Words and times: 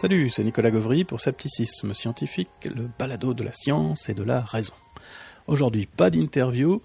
Salut, 0.00 0.30
c'est 0.30 0.44
Nicolas 0.44 0.70
Gauvry 0.70 1.04
pour 1.04 1.20
Scepticisme 1.20 1.92
Scientifique, 1.92 2.48
le 2.64 2.88
balado 2.98 3.34
de 3.34 3.44
la 3.44 3.52
science 3.52 4.08
et 4.08 4.14
de 4.14 4.22
la 4.22 4.40
raison. 4.40 4.72
Aujourd'hui, 5.46 5.84
pas 5.84 6.08
d'interview. 6.08 6.80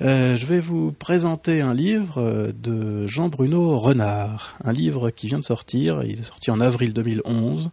Euh, 0.00 0.36
je 0.36 0.46
vais 0.46 0.60
vous 0.60 0.92
présenter 0.92 1.60
un 1.60 1.74
livre 1.74 2.18
euh, 2.18 2.52
de 2.52 3.08
Jean-Bruno 3.08 3.76
Renard, 3.78 4.56
un 4.62 4.72
livre 4.72 5.10
qui 5.10 5.26
vient 5.26 5.40
de 5.40 5.44
sortir, 5.44 6.04
il 6.04 6.20
est 6.20 6.22
sorti 6.22 6.52
en 6.52 6.60
avril 6.60 6.92
2011. 6.92 7.70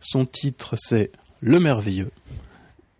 Son 0.00 0.26
titre 0.26 0.74
c'est 0.76 1.10
Le 1.40 1.58
Merveilleux. 1.58 2.10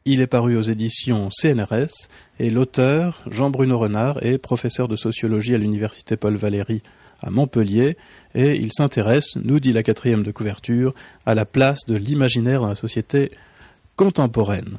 Il 0.06 0.22
est 0.22 0.26
paru 0.26 0.56
aux 0.56 0.62
éditions 0.62 1.28
CNRS 1.30 2.08
et 2.38 2.48
l'auteur, 2.48 3.20
Jean-Bruno 3.30 3.78
Renard, 3.78 4.24
est 4.24 4.38
professeur 4.38 4.88
de 4.88 4.96
sociologie 4.96 5.54
à 5.54 5.58
l'université 5.58 6.16
Paul 6.16 6.36
Valéry 6.36 6.82
à 7.22 7.30
Montpellier 7.30 7.96
et 8.34 8.56
il 8.56 8.72
s'intéresse, 8.72 9.36
nous 9.36 9.60
dit 9.60 9.72
la 9.72 9.82
quatrième 9.82 10.22
de 10.22 10.30
couverture, 10.30 10.94
à 11.26 11.34
la 11.34 11.44
place 11.44 11.80
de 11.86 11.96
l'imaginaire 11.96 12.60
dans 12.60 12.68
la 12.68 12.74
société 12.74 13.30
contemporaine. 13.96 14.78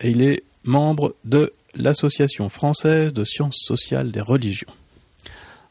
Et 0.00 0.10
il 0.10 0.22
est 0.22 0.42
membre 0.64 1.14
de 1.24 1.52
l'Association 1.74 2.48
française 2.48 3.12
de 3.12 3.24
sciences 3.24 3.58
sociales 3.58 4.10
des 4.10 4.20
religions. 4.20 4.68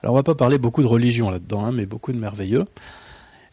Alors 0.01 0.13
on 0.13 0.17
va 0.17 0.23
pas 0.23 0.35
parler 0.35 0.57
beaucoup 0.57 0.81
de 0.81 0.87
religion 0.87 1.29
là-dedans, 1.29 1.65
hein, 1.65 1.71
mais 1.71 1.85
beaucoup 1.85 2.11
de 2.11 2.17
merveilleux. 2.17 2.65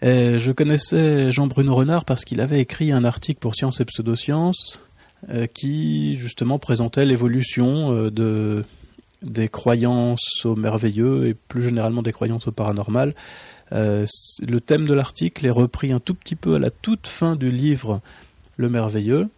Je 0.03 0.51
connaissais 0.51 1.31
Jean-Bruno 1.31 1.75
Renard 1.75 2.05
parce 2.05 2.25
qu'il 2.25 2.41
avait 2.41 2.61
écrit 2.61 2.91
un 2.91 3.05
article 3.05 3.39
pour 3.39 3.55
Sciences 3.55 3.81
et 3.81 3.85
Pseudosciences 3.85 4.81
euh, 5.29 5.47
qui 5.47 6.17
justement 6.17 6.59
présentait 6.59 7.05
l'évolution 7.05 7.93
euh, 7.93 8.11
de 8.11 8.65
des 9.23 9.49
croyances 9.49 10.45
au 10.45 10.57
merveilleux 10.57 11.29
et 11.29 11.35
plus 11.35 11.63
généralement 11.63 12.03
des 12.03 12.13
croyances 12.13 12.47
au 12.47 12.53
paranormal. 12.53 13.15
Euh, 13.73 14.07
le 14.41 14.61
thème 14.61 14.87
de 14.87 14.95
l'article 14.95 15.47
est 15.47 15.51
repris 15.51 15.93
un 15.93 16.01
tout 16.01 16.15
petit 16.15 16.37
peu 16.37 16.55
à 16.57 16.59
la 16.59 16.71
toute 16.71 17.07
fin 17.07 17.37
du 17.37 17.51
livre 17.51 18.01
Le 18.57 18.69
merveilleux. 18.69 19.29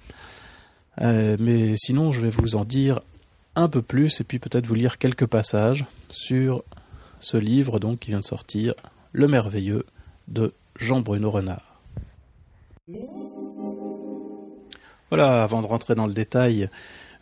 Euh, 1.01 1.37
mais 1.39 1.75
sinon, 1.77 2.13
je 2.13 2.21
vais 2.21 2.31
vous 2.31 2.57
en 2.57 2.65
dire 2.65 3.01
un 3.55 3.69
peu 3.69 3.83
plus 3.83 4.21
et 4.21 4.25
puis 4.25 4.39
peut-être 4.39 4.67
vous 4.67 4.75
lire 4.75 4.99
quelques 4.99 5.27
passages 5.27 5.85
sur 6.11 6.63
ce 7.21 7.37
livre 7.37 7.79
donc 7.79 8.01
qui 8.01 8.11
vient 8.11 8.21
de 8.21 8.25
sortir, 8.25 8.75
Le 9.13 9.29
merveilleux 9.29 9.85
de 10.29 10.53
Jean-Bruno 10.77 11.31
Renard. 11.31 11.81
Voilà, 15.11 15.43
avant 15.43 15.61
de 15.61 15.67
rentrer 15.67 15.95
dans 15.95 16.07
le 16.07 16.15
détail, 16.15 16.69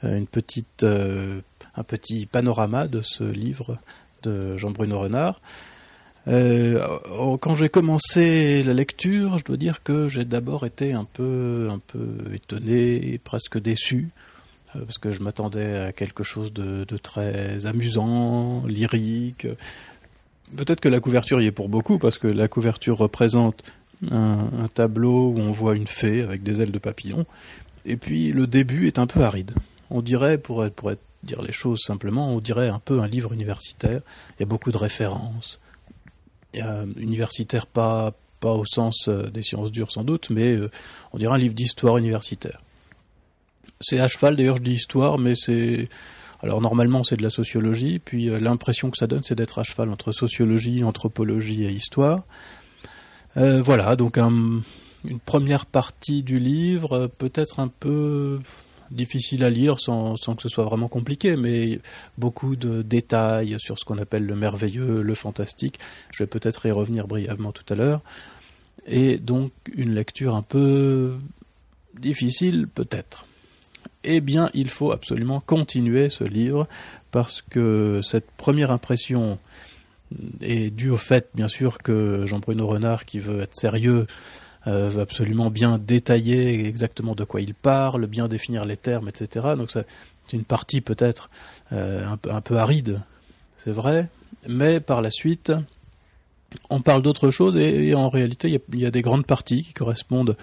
euh, 0.04 0.16
une 0.16 0.26
petite 0.26 0.84
un 1.80 1.82
petit 1.82 2.26
panorama 2.26 2.86
de 2.86 3.00
ce 3.00 3.24
livre 3.24 3.78
de 4.22 4.58
Jean-Bruno 4.58 5.00
Renard. 5.00 5.40
Euh, 6.28 6.98
quand 7.40 7.54
j'ai 7.54 7.70
commencé 7.70 8.62
la 8.62 8.74
lecture, 8.74 9.38
je 9.38 9.44
dois 9.44 9.56
dire 9.56 9.82
que 9.82 10.06
j'ai 10.06 10.26
d'abord 10.26 10.66
été 10.66 10.92
un 10.92 11.06
peu, 11.06 11.68
un 11.70 11.80
étonné, 12.34 13.18
presque 13.24 13.58
déçu, 13.58 14.10
euh, 14.76 14.80
parce 14.84 14.98
que 14.98 15.12
je 15.12 15.22
m'attendais 15.22 15.78
à 15.78 15.92
quelque 15.92 16.22
chose 16.22 16.52
de, 16.52 16.84
très 16.98 17.64
amusant, 17.64 18.62
lyrique. 18.66 19.46
Peut-être 20.54 20.80
que 20.80 20.90
la 20.90 21.00
couverture 21.00 21.40
y 21.40 21.46
est 21.46 21.52
pour 21.52 21.70
beaucoup, 21.70 21.98
parce 21.98 22.18
que 22.18 22.26
la 22.26 22.46
couverture 22.46 22.98
représente 22.98 23.62
un, 24.10 24.68
tableau 24.74 25.30
où 25.30 25.38
on 25.38 25.52
voit 25.52 25.76
une 25.76 25.86
fée 25.86 26.20
avec 26.20 26.42
des 26.42 26.60
ailes 26.60 26.72
de 26.72 26.78
papillon, 26.78 27.24
et 27.86 27.96
puis 27.96 28.32
le 28.32 28.46
début 28.46 28.86
est 28.86 28.98
un 28.98 29.06
peu 29.06 29.22
aride. 29.22 29.52
On 29.88 30.02
dirait, 30.02 30.36
pour 30.36 30.62
être 30.62 30.98
dire 31.22 31.42
les 31.42 31.52
choses 31.52 31.80
simplement, 31.80 32.34
on 32.34 32.40
dirait 32.40 32.68
un 32.68 32.78
peu 32.78 33.00
un 33.00 33.06
livre 33.06 33.32
universitaire. 33.32 34.00
Il 34.38 34.40
y 34.40 34.42
a 34.42 34.46
beaucoup 34.46 34.70
de 34.70 34.78
références. 34.78 35.60
A 36.60 36.84
universitaire 36.96 37.66
pas 37.66 38.12
au 38.42 38.64
sens 38.64 39.08
euh, 39.08 39.30
des 39.30 39.42
sciences 39.42 39.70
dures 39.70 39.92
sans 39.92 40.04
doute, 40.04 40.30
mais 40.30 40.54
euh, 40.54 40.70
on 41.12 41.18
dirait 41.18 41.34
un 41.34 41.38
livre 41.38 41.54
d'histoire 41.54 41.98
universitaire. 41.98 42.60
C'est 43.80 44.00
à 44.00 44.08
cheval 44.08 44.36
d'ailleurs, 44.36 44.56
je 44.56 44.62
dis 44.62 44.72
histoire, 44.72 45.18
mais 45.18 45.34
c'est 45.36 45.88
alors 46.42 46.60
normalement 46.62 47.04
c'est 47.04 47.16
de 47.16 47.22
la 47.22 47.30
sociologie, 47.30 47.98
puis 47.98 48.30
euh, 48.30 48.40
l'impression 48.40 48.90
que 48.90 48.96
ça 48.96 49.06
donne 49.06 49.22
c'est 49.22 49.34
d'être 49.34 49.58
à 49.58 49.62
cheval 49.62 49.90
entre 49.90 50.12
sociologie, 50.12 50.82
anthropologie 50.84 51.64
et 51.64 51.70
histoire. 51.70 52.24
voilà, 53.36 53.94
donc 53.96 54.18
une 54.18 54.62
première 55.24 55.66
partie 55.66 56.22
du 56.22 56.38
livre, 56.38 57.06
peut-être 57.18 57.60
un 57.60 57.68
peu 57.68 58.40
difficile 58.90 59.44
à 59.44 59.50
lire 59.50 59.78
sans, 59.80 60.14
que 60.14 60.42
ce 60.42 60.48
soit 60.48 60.64
vraiment 60.64 60.88
compliqué, 60.88 61.36
mais 61.36 61.80
beaucoup 62.18 62.56
de 62.56 62.82
détails 62.82 63.56
sur 63.58 63.78
ce 63.78 63.84
qu'on 63.84 63.98
appelle 63.98 64.26
le 64.26 64.34
merveilleux, 64.34 65.02
le 65.02 65.14
fantastique. 65.14 65.78
Je 66.12 66.22
vais 66.22 66.26
peut-être 66.26 66.66
y 66.66 66.70
revenir 66.70 67.06
brièvement 67.06 67.52
tout 67.52 67.64
à 67.72 67.74
l'heure. 67.76 68.02
Et 68.86 69.18
donc 69.18 69.52
une 69.74 69.94
lecture 69.94 70.34
un 70.34 70.42
peu 70.42 71.16
difficile 71.98 72.66
peut-être. 72.66 73.26
Eh 74.02 74.20
bien, 74.20 74.50
il 74.54 74.70
faut 74.70 74.92
absolument 74.92 75.40
continuer 75.40 76.08
ce 76.08 76.24
livre 76.24 76.66
parce 77.10 77.42
que 77.42 78.00
cette 78.02 78.30
première 78.32 78.70
impression 78.70 79.38
est 80.40 80.70
due 80.70 80.90
au 80.90 80.96
fait, 80.96 81.28
bien 81.34 81.48
sûr, 81.48 81.78
que 81.78 82.24
Jean-Bruno 82.26 82.66
Renard, 82.66 83.04
qui 83.04 83.18
veut 83.18 83.42
être 83.42 83.54
sérieux, 83.54 84.06
euh, 84.66 85.00
absolument 85.00 85.50
bien 85.50 85.78
détailler 85.78 86.66
exactement 86.66 87.14
de 87.14 87.24
quoi 87.24 87.40
il 87.40 87.54
parle, 87.54 88.06
bien 88.06 88.28
définir 88.28 88.64
les 88.66 88.76
termes, 88.76 89.08
etc. 89.08 89.54
Donc 89.56 89.70
c'est 89.70 89.86
une 90.32 90.44
partie 90.44 90.82
peut-être 90.82 91.30
euh, 91.72 92.06
un, 92.06 92.16
peu, 92.16 92.30
un 92.30 92.40
peu 92.42 92.58
aride, 92.58 93.00
c'est 93.56 93.72
vrai, 93.72 94.08
mais 94.46 94.80
par 94.80 95.00
la 95.00 95.10
suite, 95.10 95.52
on 96.68 96.82
parle 96.82 97.00
d'autre 97.02 97.30
chose 97.30 97.56
et, 97.56 97.94
en 97.94 98.10
réalité, 98.10 98.60
il 98.68 98.80
y, 98.80 98.86
a, 98.86 98.90
des 98.90 99.02
grandes 99.02 99.24
parties 99.24 99.64
qui 99.64 99.72
correspondent 99.72 100.36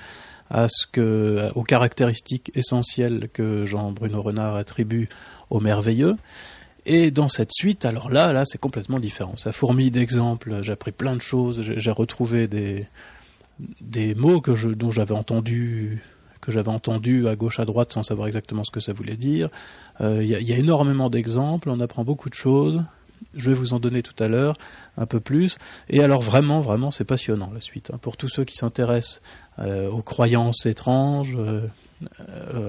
à 0.49 0.67
ce 0.69 0.87
que, 0.87 1.51
aux 1.55 1.63
caractéristiques 1.63 2.51
essentielles 2.55 3.29
que 3.33 3.65
Jean-Bruno 3.65 4.21
Renard 4.21 4.55
attribue 4.55 5.09
au 5.49 5.59
merveilleux. 5.59 6.15
Et 6.85 7.11
dans 7.11 7.27
cette 7.27 7.51
suite, 7.51 7.83
alors 7.83 8.09
là, 8.09 8.31
là, 8.31 8.43
c'est 8.45 8.57
complètement 8.57 8.99
différent. 8.99 9.35
Ça 9.35 9.51
fourmille 9.51 9.91
d'exemples. 9.91 10.63
J'ai 10.63 10.71
appris 10.71 10.93
plein 10.93 11.15
de 11.15 11.21
choses. 11.21 11.61
J'ai 11.61 11.91
retrouvé 11.91 12.47
des, 12.47 12.87
des 13.81 14.15
mots 14.15 14.41
que 14.41 14.55
je, 14.55 14.69
dont 14.69 14.91
j'avais 14.91 15.15
entendu 15.15 16.01
que 16.41 16.51
j'avais 16.51 16.69
entendu 16.69 17.27
à 17.27 17.35
gauche 17.35 17.59
à 17.59 17.65
droite 17.65 17.91
sans 17.91 18.03
savoir 18.03 18.27
exactement 18.27 18.63
ce 18.63 18.71
que 18.71 18.79
ça 18.79 18.93
voulait 18.93 19.17
dire. 19.17 19.49
Euh, 19.99 20.23
il 20.23 20.29
y, 20.29 20.53
a 20.53 20.57
énormément 20.57 21.09
d'exemples, 21.09 21.69
on 21.69 21.79
apprend 21.81 22.05
beaucoup 22.05 22.29
de 22.29 22.35
choses. 22.35 22.83
Je 23.33 23.49
vais 23.49 23.55
vous 23.55 23.73
en 23.73 23.79
donner 23.79 24.01
tout 24.01 24.23
à 24.23 24.27
l'heure 24.27 24.55
un 24.95 25.05
peu 25.05 25.19
plus. 25.19 25.57
Et 25.89 26.01
alors 26.01 26.21
vraiment, 26.21 26.61
vraiment, 26.61 26.89
c'est 26.91 27.03
passionnant 27.03 27.51
la 27.53 27.59
suite. 27.59 27.91
Hein. 27.93 27.97
Pour 28.01 28.15
tous 28.15 28.29
ceux 28.29 28.45
qui 28.45 28.55
s'intéressent 28.55 29.19
euh, 29.59 29.89
aux 29.89 30.03
croyances 30.03 30.65
étranges, 30.65 31.35
euh, 31.37 31.67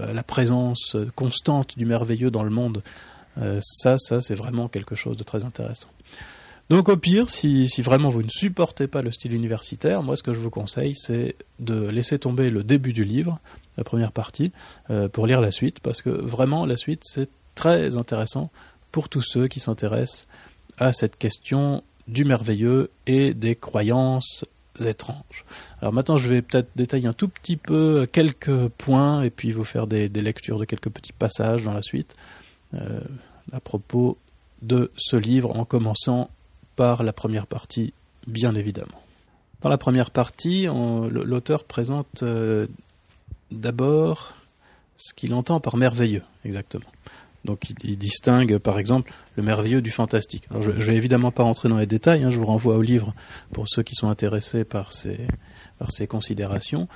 à 0.09 0.13
la 0.13 0.23
présence 0.23 0.97
constante 1.15 1.79
du 1.79 1.85
merveilleux 1.85 2.31
dans 2.31 2.43
le 2.43 2.51
monde, 2.51 2.83
ça, 3.61 3.99
ça, 3.99 4.21
c'est 4.21 4.35
vraiment 4.35 4.67
quelque 4.67 4.97
chose 4.97 5.17
de 5.17 5.23
très 5.23 5.45
intéressant. 5.45 5.87
Donc 6.71 6.91
au 6.91 6.97
pire, 6.99 7.31
si, 7.31 7.67
vraiment 7.81 8.11
vous 8.11 8.23
ne 8.23 8.29
supportez 8.29 8.89
pas 8.89 9.01
le 9.01 9.11
style 9.11 9.33
universitaire, 9.33 10.03
moi 10.03 10.17
ce 10.17 10.23
que 10.23 10.35
je 10.35 10.39
vous 10.39 10.51
conseille, 10.51 10.95
c'est 10.95 11.35
de 11.61 11.89
laisser 11.89 12.19
tomber 12.19 12.51
le 12.51 12.63
début 12.63 12.93
du 12.93 13.05
livre, 13.05 13.41
la 13.79 13.85
première 13.85 14.13
partie, 14.13 14.53
euh, 14.91 15.09
pour 15.09 15.27
lire 15.27 15.41
la 15.41 15.51
suite, 15.51 15.81
parce 15.81 16.03
que 16.03 16.11
vraiment 16.11 16.67
la 16.67 16.77
suite 16.77 17.03
c'est 17.05 17.31
très 17.55 17.97
intéressant 17.97 18.51
pour 18.93 19.09
tous 19.09 19.23
ceux 19.23 19.49
qui 19.49 19.61
s'intéressent 19.61 20.27
à 20.77 20.93
cette 20.93 21.17
question 21.17 21.83
du 22.07 22.25
merveilleux 22.25 22.91
et 23.07 23.33
des 23.33 23.55
croyances 23.55 24.45
étranges. 24.81 25.45
Alors 25.81 25.93
maintenant, 25.93 26.19
je 26.19 26.29
vais 26.29 26.43
peut-être 26.43 26.69
détailler 26.77 27.09
un 27.09 27.13
tout 27.13 27.29
petit 27.29 27.57
peu 27.57 28.07
quelques 28.11 28.69
points 28.69 29.23
et 29.23 29.31
puis 29.31 29.53
vous 29.53 29.65
faire 29.65 29.87
des, 29.87 30.09
lectures 30.09 30.59
de 30.59 30.65
quelques 30.65 30.91
petits 30.91 31.13
passages 31.13 31.65
dans 31.65 31.73
la 31.73 31.83
suite 31.83 32.15
euh, 32.75 33.01
à 33.53 33.61
propos 33.61 34.19
de 34.63 34.91
ce 34.97 35.17
livre, 35.17 35.57
en 35.57 35.65
commençant 35.65 36.31
par 36.79 37.03
la 37.03 37.13
première 37.13 37.49
partie, 37.49 37.93
bien 38.29 38.55
évidemment. 38.55 39.03
Dans 39.63 39.69
la 39.69 39.79
première 39.79 40.13
partie, 40.13 40.69
l'auteur 41.11 41.65
présente 41.65 42.23
euh, 42.23 42.69
d'abord 43.51 44.35
ce 44.97 45.13
qu'il 45.13 45.35
entend 45.35 45.59
par 45.59 45.77
merveilleux, 45.77 46.23
exactement. 46.45 46.87
Donc 47.45 47.71
il, 47.83 47.99
distingue 47.99 48.59
par 48.59 48.79
exemple 48.79 49.13
le 49.35 49.43
merveilleux 49.43 49.83
du 49.83 49.91
fantastique. 49.91 50.49
je 50.61 50.71
ne 50.71 50.85
vais 50.85 50.95
évidemment 50.95 51.33
pas 51.33 51.43
rentrer 51.43 51.69
dans 51.69 51.79
les 51.79 51.87
détails, 51.87 52.23
hein, 52.23 52.31
je 52.31 52.39
vous 52.39 52.47
renvoie 52.47 52.77
au 52.77 52.83
livre 52.83 53.13
pour 53.53 53.69
ceux 53.69 53.83
qui 53.83 53.97
sont 53.97 54.09
intéressés 54.09 54.63
par 54.63 54.93
ces, 54.93 56.07
considérations. 56.07 56.87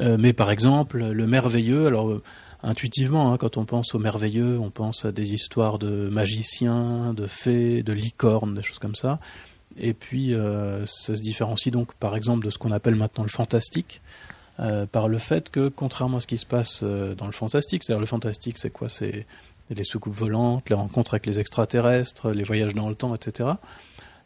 Euh, 0.00 0.18
mais 0.20 0.34
par 0.34 0.50
exemple, 0.50 1.02
le 1.02 1.26
merveilleux, 1.26 1.86
alors 1.86 2.20
intuitivement, 2.64 3.32
hein, 3.32 3.36
quand 3.36 3.56
on 3.56 3.64
pense 3.64 3.94
au 3.94 3.98
merveilleux, 3.98 4.58
on 4.58 4.70
pense 4.70 5.04
à 5.04 5.12
des 5.12 5.34
histoires 5.34 5.78
de 5.78 6.08
magiciens, 6.08 7.12
de 7.12 7.26
fées, 7.26 7.82
de 7.82 7.92
licornes, 7.92 8.54
des 8.54 8.62
choses 8.62 8.78
comme 8.78 8.94
ça. 8.94 9.20
Et 9.76 9.92
puis, 9.92 10.34
euh, 10.34 10.86
ça 10.86 11.14
se 11.16 11.22
différencie 11.22 11.72
donc, 11.72 11.94
par 11.94 12.16
exemple, 12.16 12.44
de 12.44 12.50
ce 12.50 12.58
qu'on 12.58 12.72
appelle 12.72 12.94
maintenant 12.94 13.24
le 13.24 13.30
fantastique, 13.30 14.00
euh, 14.60 14.86
par 14.86 15.08
le 15.08 15.18
fait 15.18 15.50
que, 15.50 15.68
contrairement 15.68 16.18
à 16.18 16.20
ce 16.20 16.26
qui 16.26 16.38
se 16.38 16.46
passe 16.46 16.80
euh, 16.82 17.14
dans 17.14 17.26
le 17.26 17.32
fantastique, 17.32 17.82
c'est-à-dire 17.84 18.00
le 18.00 18.06
fantastique, 18.06 18.56
c'est 18.58 18.70
quoi? 18.70 18.88
C'est 18.88 19.26
les 19.70 19.84
soucoupes 19.84 20.14
volantes, 20.14 20.68
les 20.68 20.76
rencontres 20.76 21.14
avec 21.14 21.26
les 21.26 21.40
extraterrestres, 21.40 22.30
les 22.30 22.44
voyages 22.44 22.74
dans 22.74 22.88
le 22.88 22.94
temps, 22.94 23.14
etc. 23.14 23.50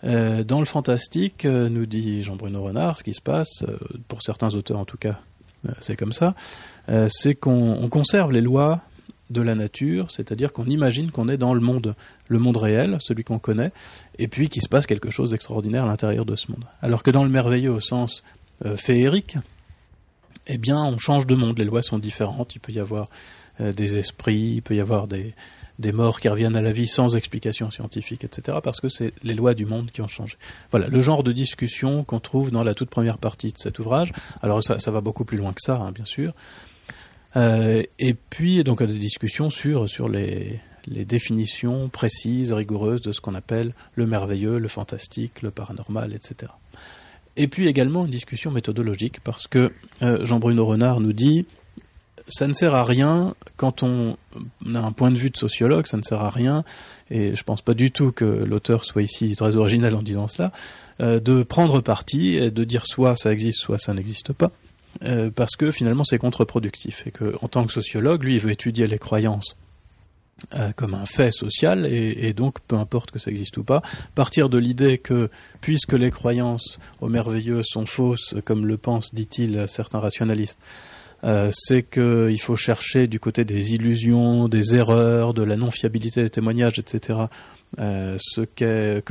dans 0.02 0.58
le 0.58 0.64
fantastique, 0.64 1.44
nous 1.44 1.86
dit 1.86 2.24
Jean-Bruno 2.24 2.60
Renard, 2.64 2.98
ce 2.98 3.04
qui 3.04 3.14
se 3.14 3.20
passe, 3.20 3.64
pour 4.08 4.20
certains 4.22 4.52
auteurs 4.56 4.80
en 4.80 4.84
tout 4.84 4.96
cas, 4.96 5.20
c'est 5.78 5.94
comme 5.94 6.12
ça, 6.12 6.34
c'est 7.08 7.34
qu'on 7.34 7.88
conserve 7.88 8.32
les 8.32 8.40
lois 8.40 8.82
de 9.30 9.40
la 9.42 9.54
nature, 9.54 10.10
c'est-à-dire 10.10 10.52
qu'on 10.52 10.64
imagine 10.64 11.10
qu'on 11.10 11.28
est 11.28 11.36
dans 11.36 11.54
le 11.54 11.60
monde, 11.60 11.94
le 12.28 12.38
monde 12.38 12.56
réel, 12.56 12.98
celui 13.00 13.24
qu'on 13.24 13.38
connaît, 13.38 13.72
et 14.18 14.28
puis 14.28 14.48
qu'il 14.48 14.62
se 14.62 14.68
passe 14.68 14.86
quelque 14.86 15.10
chose 15.10 15.30
d'extraordinaire 15.30 15.84
à 15.84 15.88
l'intérieur 15.88 16.24
de 16.24 16.34
ce 16.34 16.50
monde. 16.50 16.64
Alors 16.80 17.02
que 17.02 17.10
dans 17.10 17.24
le 17.24 17.30
merveilleux 17.30 17.72
au 17.72 17.80
sens 17.80 18.22
euh, 18.64 18.76
féerique, 18.76 19.36
eh 20.46 20.56
bien, 20.56 20.78
on 20.78 20.98
change 20.98 21.26
de 21.26 21.34
monde, 21.34 21.58
les 21.58 21.64
lois 21.64 21.82
sont 21.82 21.98
différentes, 21.98 22.54
il 22.54 22.60
peut 22.60 22.72
y 22.72 22.80
avoir 22.80 23.08
euh, 23.60 23.72
des 23.72 23.98
esprits, 23.98 24.54
il 24.54 24.62
peut 24.62 24.74
y 24.74 24.80
avoir 24.80 25.06
des, 25.06 25.34
des 25.78 25.92
morts 25.92 26.20
qui 26.20 26.28
reviennent 26.30 26.56
à 26.56 26.62
la 26.62 26.72
vie 26.72 26.88
sans 26.88 27.16
explication 27.16 27.70
scientifique, 27.70 28.24
etc., 28.24 28.58
parce 28.62 28.80
que 28.80 28.88
c'est 28.88 29.12
les 29.22 29.34
lois 29.34 29.52
du 29.52 29.66
monde 29.66 29.90
qui 29.90 30.00
ont 30.00 30.08
changé. 30.08 30.36
Voilà, 30.70 30.88
le 30.88 31.00
genre 31.02 31.22
de 31.22 31.32
discussion 31.32 32.02
qu'on 32.02 32.20
trouve 32.20 32.50
dans 32.50 32.64
la 32.64 32.72
toute 32.72 32.88
première 32.88 33.18
partie 33.18 33.52
de 33.52 33.58
cet 33.58 33.78
ouvrage. 33.78 34.12
Alors 34.40 34.64
ça, 34.64 34.78
ça 34.78 34.90
va 34.90 35.02
beaucoup 35.02 35.26
plus 35.26 35.36
loin 35.36 35.52
que 35.52 35.60
ça, 35.60 35.76
hein, 35.76 35.92
bien 35.92 36.06
sûr, 36.06 36.32
euh, 36.32 36.32
et 37.36 38.14
puis 38.30 38.64
donc 38.64 38.82
des 38.82 38.98
discussions 38.98 39.50
sur 39.50 39.88
sur 39.88 40.08
les, 40.08 40.60
les 40.90 41.04
définitions 41.04 41.88
précises, 41.88 42.52
rigoureuses 42.52 43.02
de 43.02 43.12
ce 43.12 43.20
qu'on 43.20 43.34
appelle 43.34 43.72
le 43.94 44.06
merveilleux, 44.06 44.58
le 44.58 44.68
fantastique, 44.68 45.42
le 45.42 45.50
paranormal, 45.50 46.14
etc. 46.14 46.52
Et 47.36 47.46
puis 47.46 47.68
également 47.68 48.04
une 48.04 48.10
discussion 48.10 48.50
méthodologique, 48.50 49.20
parce 49.22 49.46
que 49.46 49.72
euh, 50.02 50.24
Jean-Bruno 50.24 50.66
Renard 50.66 51.00
nous 51.00 51.12
dit 51.12 51.46
ça 52.26 52.46
ne 52.46 52.52
sert 52.52 52.74
à 52.74 52.82
rien 52.82 53.34
quand 53.56 53.82
on 53.82 54.16
a 54.74 54.80
un 54.80 54.92
point 54.92 55.10
de 55.10 55.16
vue 55.16 55.30
de 55.30 55.36
sociologue, 55.36 55.86
ça 55.86 55.96
ne 55.96 56.02
sert 56.02 56.20
à 56.20 56.28
rien, 56.28 56.62
et 57.10 57.34
je 57.34 57.42
pense 57.42 57.62
pas 57.62 57.74
du 57.74 57.90
tout 57.90 58.12
que 58.12 58.24
l'auteur 58.24 58.84
soit 58.84 59.02
ici 59.02 59.34
très 59.34 59.56
original 59.56 59.94
en 59.94 60.02
disant 60.02 60.28
cela, 60.28 60.52
euh, 61.00 61.20
de 61.20 61.42
prendre 61.42 61.80
parti 61.80 62.36
et 62.36 62.50
de 62.50 62.64
dire 62.64 62.86
soit 62.86 63.16
ça 63.16 63.32
existe, 63.32 63.60
soit 63.60 63.78
ça 63.78 63.94
n'existe 63.94 64.32
pas. 64.32 64.50
Euh, 65.04 65.30
parce 65.30 65.54
que 65.56 65.70
finalement 65.70 66.02
c'est 66.02 66.18
contre-productif 66.18 67.06
et 67.06 67.12
que 67.12 67.36
en 67.42 67.48
tant 67.48 67.64
que 67.64 67.72
sociologue, 67.72 68.24
lui, 68.24 68.34
il 68.34 68.40
veut 68.40 68.50
étudier 68.50 68.86
les 68.86 68.98
croyances 68.98 69.56
euh, 70.54 70.72
comme 70.74 70.94
un 70.94 71.06
fait 71.06 71.30
social 71.30 71.86
et, 71.86 72.32
donc 72.32 72.58
peu 72.66 72.76
importe 72.76 73.10
que 73.12 73.18
ça 73.18 73.30
existe 73.30 73.56
ou 73.58 73.64
pas, 73.64 73.82
partir 74.14 74.48
de 74.48 74.58
l'idée 74.58 74.98
que 74.98 75.30
puisque 75.60 75.92
les 75.92 76.10
croyances 76.10 76.78
au 77.00 77.08
merveilleux 77.08 77.62
sont 77.64 77.86
fausses, 77.86 78.34
comme 78.44 78.66
le 78.66 78.76
pensent, 78.76 79.14
dit-il, 79.14 79.66
certains 79.68 80.00
rationalistes, 80.00 80.58
euh, 81.24 81.50
c'est 81.52 81.82
qu'il 81.82 82.40
faut 82.40 82.56
chercher 82.56 83.08
du 83.08 83.18
côté 83.18 83.44
des 83.44 83.74
illusions, 83.74 84.48
des 84.48 84.76
erreurs, 84.76 85.34
de 85.34 85.42
la 85.42 85.56
non-fiabilité 85.56 86.22
des 86.22 86.30
témoignages, 86.30 86.78
etc. 86.78 87.18
Euh, 87.78 88.16
ce 88.18 88.40
que 88.40 89.02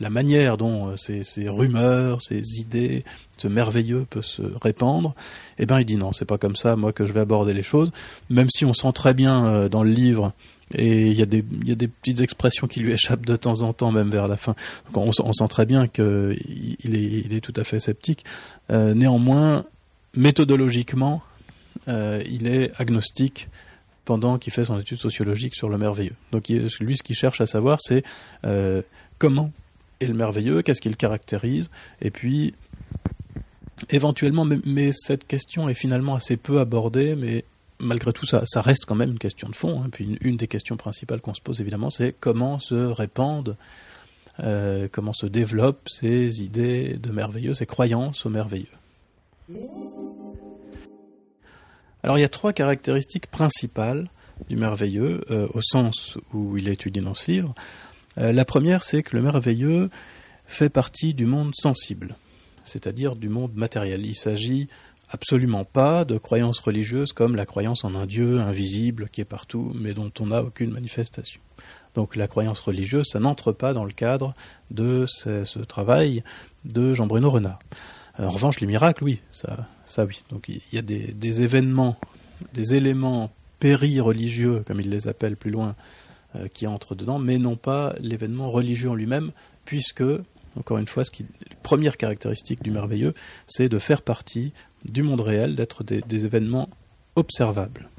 la, 0.00 0.10
manière 0.10 0.56
dont 0.56 0.88
euh, 0.88 0.96
ces, 0.96 1.48
rumeurs, 1.48 2.22
ces 2.22 2.58
idées, 2.58 3.04
ce 3.36 3.48
merveilleux 3.48 4.06
peut 4.08 4.22
se 4.22 4.42
répandre, 4.62 5.14
eh 5.58 5.66
ben 5.66 5.80
il 5.80 5.84
dit 5.84 5.96
non, 5.96 6.12
c'est 6.12 6.24
pas 6.24 6.38
comme 6.38 6.56
ça 6.56 6.74
moi 6.74 6.92
que 6.92 7.04
je 7.04 7.12
vais 7.12 7.20
aborder 7.20 7.52
les 7.52 7.62
choses, 7.62 7.92
même 8.30 8.48
si 8.48 8.64
on 8.64 8.72
sent 8.72 8.92
très 8.94 9.12
bien 9.12 9.46
euh, 9.46 9.68
dans 9.68 9.82
le 9.82 9.90
livre 9.90 10.32
et 10.74 11.06
il 11.06 11.12
y, 11.12 11.22
a 11.22 11.26
des, 11.26 11.42
petites 11.42 12.20
expressions 12.20 12.66
qui 12.66 12.80
lui 12.80 12.92
échappent 12.92 13.24
de 13.24 13.36
temps 13.36 13.62
en 13.62 13.72
temps, 13.72 13.92
même 13.92 14.10
vers 14.10 14.26
la 14.26 14.36
fin. 14.36 14.56
On, 14.94 15.12
sent 15.12 15.48
très 15.48 15.64
bien 15.64 15.86
qu'il 15.86 16.36
est, 16.92 17.40
tout 17.40 17.52
à 17.54 17.62
fait 17.62 17.78
sceptique. 17.78 18.24
Néanmoins, 18.68 19.64
méthodologiquement, 20.16 21.22
il 21.86 22.48
est 22.48 22.72
agnostique 22.80 23.48
pendant 24.06 24.38
qu'il 24.38 24.52
fait 24.52 24.64
son 24.64 24.80
étude 24.80 24.96
sociologique 24.96 25.54
sur 25.54 25.68
le 25.68 25.76
merveilleux. 25.76 26.14
Donc 26.32 26.48
lui, 26.48 26.96
ce 26.96 27.02
qu'il 27.02 27.16
cherche 27.16 27.42
à 27.42 27.46
savoir, 27.46 27.78
c'est 27.82 28.02
euh, 28.44 28.80
comment 29.18 29.52
est 30.00 30.06
le 30.06 30.14
merveilleux, 30.14 30.62
qu'est-ce 30.62 30.80
qu'il 30.80 30.96
caractérise, 30.96 31.70
et 32.00 32.10
puis 32.10 32.54
éventuellement, 33.90 34.46
mais, 34.46 34.90
cette 34.92 35.26
question 35.26 35.68
est 35.68 35.74
finalement 35.74 36.14
assez 36.14 36.36
peu 36.36 36.60
abordée, 36.60 37.14
mais 37.16 37.44
malgré 37.78 38.12
tout, 38.12 38.24
ça, 38.24 38.42
ça 38.46 38.62
reste 38.62 38.86
quand 38.86 38.94
même 38.94 39.10
une 39.10 39.18
question 39.18 39.48
de 39.48 39.56
fond. 39.56 39.82
Hein. 39.82 39.88
Puis 39.92 40.16
une, 40.22 40.36
des 40.36 40.48
questions 40.48 40.76
principales 40.76 41.20
qu'on 41.20 41.34
se 41.34 41.42
pose 41.42 41.60
évidemment, 41.60 41.90
c'est 41.90 42.14
comment 42.18 42.58
se 42.58 42.74
répandent, 42.74 43.56
euh, 44.40 44.88
comment 44.90 45.12
se 45.12 45.26
développent 45.26 45.88
ces 45.88 46.42
idées 46.42 46.94
de 46.94 47.10
merveilleux, 47.10 47.54
ces 47.54 47.66
croyances 47.66 48.24
au 48.24 48.30
merveilleux. 48.30 48.66
Alors 52.06 52.18
il 52.18 52.20
y 52.20 52.24
a 52.24 52.28
trois 52.28 52.52
caractéristiques 52.52 53.26
principales 53.26 54.08
du 54.48 54.54
merveilleux, 54.54 55.24
euh, 55.32 55.48
au 55.54 55.60
sens 55.60 56.16
où 56.32 56.56
il 56.56 56.68
est 56.68 56.74
étudié 56.74 57.02
dans 57.02 57.16
ce 57.16 57.32
livre. 57.32 57.52
Euh, 58.18 58.32
la 58.32 58.44
première, 58.44 58.84
c'est 58.84 59.02
que 59.02 59.16
le 59.16 59.22
merveilleux 59.22 59.90
fait 60.46 60.68
partie 60.68 61.14
du 61.14 61.26
monde 61.26 61.52
sensible, 61.56 62.16
c'est-à-dire 62.64 63.16
du 63.16 63.28
monde 63.28 63.56
matériel. 63.56 64.06
Il 64.06 64.14
s'agit 64.14 64.68
absolument 65.10 65.64
pas 65.64 66.04
de 66.04 66.16
croyances 66.16 66.60
religieuses 66.60 67.12
comme 67.12 67.34
la 67.34 67.44
croyance 67.44 67.84
en 67.84 67.96
un 67.96 68.06
Dieu 68.06 68.38
invisible 68.38 69.08
qui 69.08 69.20
est 69.20 69.24
partout, 69.24 69.72
mais 69.74 69.92
dont 69.92 70.12
on 70.20 70.26
n'a 70.26 70.44
aucune 70.44 70.70
manifestation. 70.70 71.40
Donc 71.96 72.14
la 72.14 72.28
croyance 72.28 72.60
religieuse, 72.60 73.06
ça 73.10 73.18
n'entre 73.18 73.50
pas 73.50 73.72
dans 73.72 73.84
le 73.84 73.92
cadre 73.92 74.32
de 74.70 75.06
ce, 75.08 75.44
ce 75.44 75.58
travail 75.58 76.22
de 76.64 76.94
Jean-Bruno 76.94 77.30
Renard. 77.30 77.58
En 78.18 78.30
revanche, 78.30 78.60
les 78.60 78.66
miracles, 78.66 79.04
oui, 79.04 79.20
ça, 79.30 79.66
ça 79.84 80.04
oui. 80.04 80.22
Donc 80.30 80.48
il 80.48 80.60
y 80.72 80.78
a 80.78 80.82
des, 80.82 81.42
événements, 81.42 81.96
des 82.54 82.74
éléments 82.74 83.30
péri-religieux, 83.58 84.62
comme 84.66 84.80
il 84.80 84.90
les 84.90 85.06
appelle 85.06 85.36
plus 85.36 85.50
loin, 85.50 85.74
euh, 86.34 86.48
qui 86.52 86.66
entrent 86.66 86.94
dedans, 86.94 87.18
mais 87.18 87.38
non 87.38 87.56
pas 87.56 87.94
l'événement 88.00 88.50
religieux 88.50 88.90
en 88.90 88.94
lui-même, 88.94 89.32
puisque, 89.64 90.04
encore 90.58 90.78
une 90.78 90.86
fois, 90.86 91.04
ce 91.04 91.10
qui, 91.10 91.24
la 91.48 91.56
première 91.62 91.98
caractéristique 91.98 92.62
du 92.62 92.70
merveilleux, 92.70 93.12
c'est 93.46 93.68
de 93.68 93.78
faire 93.78 94.00
partie 94.00 94.52
du 94.84 95.02
monde 95.02 95.20
réel, 95.20 95.54
d'être 95.54 95.84
des, 95.84 96.24
événements 96.24 96.70
observables. 97.16 97.90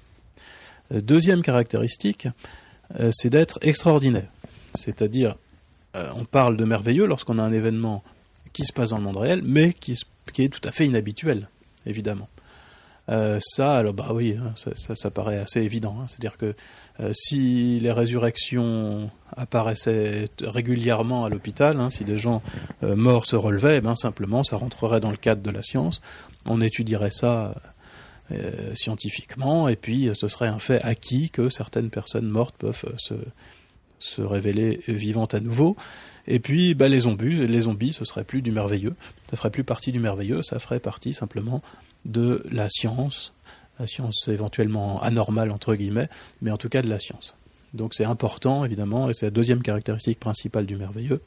Euh, 0.94 1.02
deuxième 1.02 1.44
caractéristique, 1.44 2.28
euh, 3.00 3.12
c'est 3.14 3.30
d'être 3.30 3.60
extraordinaire. 3.62 4.30
C'est-à-dire, 4.74 5.36
on 6.16 6.26
parle 6.26 6.58
de 6.58 6.64
merveilleux 6.64 7.08
lorsqu'on 7.08 7.40
a 7.40 7.42
un 7.42 7.52
événement 7.52 8.04
qui 8.58 8.66
se 8.66 8.74
passe 8.74 8.90
dans 8.90 8.98
le 8.98 9.04
monde 9.04 9.18
réel, 9.18 9.44
mais 9.44 9.72
qui, 9.72 9.92
est 9.92 10.50
tout 10.50 10.68
à 10.68 10.72
fait 10.72 10.88
inhabituel, 10.88 11.48
évidemment. 11.86 12.28
Euh, 13.10 13.40
ça, 13.40 13.78
alors 13.78 13.94
bah 13.94 14.10
oui, 14.12 14.36
hein, 14.36 14.56
ça, 14.96 15.12
paraît 15.12 15.38
assez 15.38 15.62
évident. 15.62 15.96
Hein. 16.02 16.06
C'est-à-dire 16.08 16.38
que 16.38 16.56
euh, 17.00 17.12
si 17.14 17.80
les 17.80 17.92
résurrections 17.92 19.12
apparaissaient 19.36 20.28
régulièrement 20.42 21.24
à 21.24 21.30
l'hôpital, 21.30 21.80
hein, 21.80 21.92
si 21.92 22.04
des 22.04 22.18
gens 22.18 22.42
euh, 22.82 22.96
morts 22.96 23.28
se 23.28 23.36
relevaient, 23.36 23.78
eh 23.78 23.82
ben 23.82 23.96
simplement 23.96 24.44
ça 24.44 24.58
rentrerait 24.58 25.02
dans 25.02 25.12
le 25.12 25.18
cadre 25.18 25.44
de 25.44 25.52
la 25.52 25.62
science. 25.62 26.02
On 26.48 26.60
étudierait 26.60 27.12
ça 27.12 27.54
scientifiquement, 28.74 29.70
et 29.70 29.78
puis 29.78 30.10
ce 30.14 30.28
serait 30.28 30.50
un 30.50 30.60
fait 30.60 30.82
acquis 30.82 31.30
que 31.30 31.48
certaines 31.48 31.90
personnes 31.90 32.28
mortes 32.28 32.56
peuvent 32.58 32.84
se, 32.98 33.14
se 34.00 34.22
révéler 34.22 34.82
vivantes 34.88 35.34
à 35.34 35.40
nouveau. 35.40 35.76
Et 36.28 36.40
puis, 36.40 36.74
bah, 36.76 36.90
les 36.90 37.02
zombies, 37.02 37.48
les 37.48 37.62
zombies, 37.62 37.94
ce 37.94 38.06
serait 38.06 38.26
plus 38.26 38.42
du 38.42 38.52
merveilleux. 38.52 38.96
Ça 39.30 39.38
ferait 39.38 39.52
plus 39.52 39.64
partie 39.64 39.92
du 39.92 40.00
merveilleux, 40.00 40.42
ça 40.44 40.60
ferait 40.60 40.80
partie 40.80 41.14
simplement 41.14 41.62
de 42.06 42.44
la 42.52 42.70
science, 42.70 43.34
la 43.80 43.88
science 43.88 44.28
éventuellement 44.28 45.02
anormale 45.02 45.52
entre 45.52 45.76
guillemets, 45.76 46.10
mais 46.42 46.52
en 46.52 46.58
tout 46.58 46.70
cas 46.70 46.82
de 46.82 46.90
la 46.90 47.00
science. 47.00 47.36
Donc 47.74 47.94
c'est 47.94 48.06
important 48.06 48.66
évidemment, 48.66 49.10
et 49.10 49.14
c'est 49.14 49.28
la 49.28 49.32
deuxième 49.32 49.62
caractéristique 49.62 50.20
principale 50.20 50.66
du 50.66 50.76
merveilleux, 50.76 51.22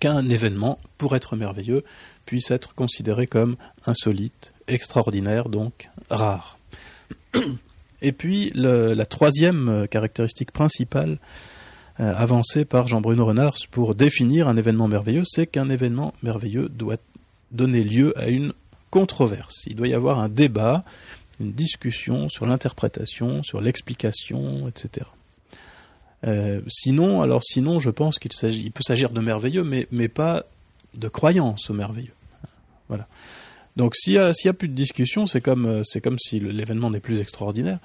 qu'un 0.00 0.28
événement, 0.28 0.78
pour 0.98 1.16
être 1.16 1.36
merveilleux, 1.36 1.82
puisse 2.24 2.50
être 2.50 2.74
considéré 2.74 3.26
comme 3.26 3.56
insolite, 3.86 4.52
extraordinaire, 4.68 5.48
donc 5.48 5.90
rare. 6.10 6.58
Et 8.04 8.12
puis 8.12 8.50
la 8.54 9.06
troisième 9.06 9.86
caractéristique 9.88 10.50
principale 10.50 11.18
euh, 12.00 12.14
avancée 12.16 12.64
par 12.64 12.88
Jean-Bruno 12.88 13.26
Renard 13.26 13.54
pour 13.70 13.94
définir 13.94 14.48
un 14.48 14.56
événement 14.56 14.88
merveilleux, 14.88 15.24
c'est 15.26 15.46
qu'un 15.46 15.68
événement 15.68 16.14
merveilleux 16.22 16.68
doit 16.68 16.96
donner 17.50 17.84
lieu 17.84 18.18
à 18.18 18.28
une 18.28 18.52
controverse. 18.90 19.64
Il 19.66 19.76
doit 19.76 19.88
y 19.88 19.94
avoir 19.94 20.18
un 20.18 20.28
débat, 20.28 20.84
une 21.40 21.52
discussion 21.52 22.28
sur 22.28 22.46
l'interprétation, 22.46 23.42
sur 23.42 23.60
l'explication, 23.60 24.66
etc. 24.68 25.06
Euh, 26.24 26.60
sinon, 26.68 27.20
alors 27.20 27.42
sinon, 27.42 27.80
je 27.80 27.90
pense 27.90 28.18
qu'il 28.18 28.30
peut 28.72 28.82
s'agir 28.82 29.10
de 29.10 29.20
merveilleux, 29.20 29.64
mais, 29.64 29.88
mais 29.90 30.08
pas 30.08 30.44
de 30.94 31.08
croyance 31.08 31.68
au 31.70 31.74
merveilleux. 31.74 32.14
Voilà. 32.88 33.06
Donc 33.76 33.96
s'il 33.96 34.14
y 34.14 34.18
a, 34.18 34.28
a 34.28 34.52
plus 34.52 34.68
de 34.68 34.74
discussion, 34.74 35.26
c'est 35.26 35.40
comme, 35.40 35.66
euh, 35.66 35.82
c'est 35.84 36.00
comme 36.00 36.18
si 36.18 36.38
l'événement 36.40 36.90
n'est 36.90 37.00
plus 37.00 37.20
extraordinaire. 37.20 37.78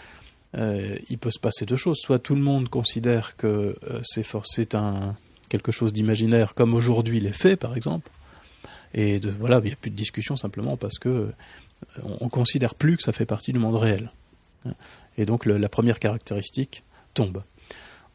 Euh, 0.57 0.97
il 1.09 1.17
peut 1.17 1.31
se 1.31 1.39
passer 1.39 1.65
deux 1.65 1.75
choses. 1.75 1.97
Soit 1.99 2.19
tout 2.19 2.35
le 2.35 2.41
monde 2.41 2.69
considère 2.69 3.35
que 3.37 3.75
euh, 3.89 4.01
c'est, 4.03 4.25
quelque 5.49 5.71
chose 5.71 5.93
d'imaginaire, 5.93 6.55
comme 6.55 6.73
aujourd'hui 6.73 7.19
les 7.19 7.31
faits, 7.31 7.59
par 7.59 7.75
exemple, 7.75 8.09
et 8.93 9.19
de, 9.19 9.29
voilà, 9.29 9.59
il 9.59 9.67
n'y 9.67 9.73
a 9.73 9.75
plus 9.75 9.91
de 9.91 9.95
discussion 9.95 10.35
simplement 10.35 10.77
parce 10.77 10.97
que 10.97 11.09
euh, 11.09 11.31
on, 12.03 12.17
on, 12.21 12.29
considère 12.29 12.75
plus 12.75 12.97
que 12.97 13.03
ça 13.03 13.13
fait 13.13 13.25
partie 13.25 13.53
du 13.53 13.59
monde 13.59 13.75
réel. 13.75 14.11
Et 15.17 15.25
donc 15.25 15.45
la 15.45 15.69
première 15.69 15.99
caractéristique 15.99 16.83
tombe. 17.13 17.43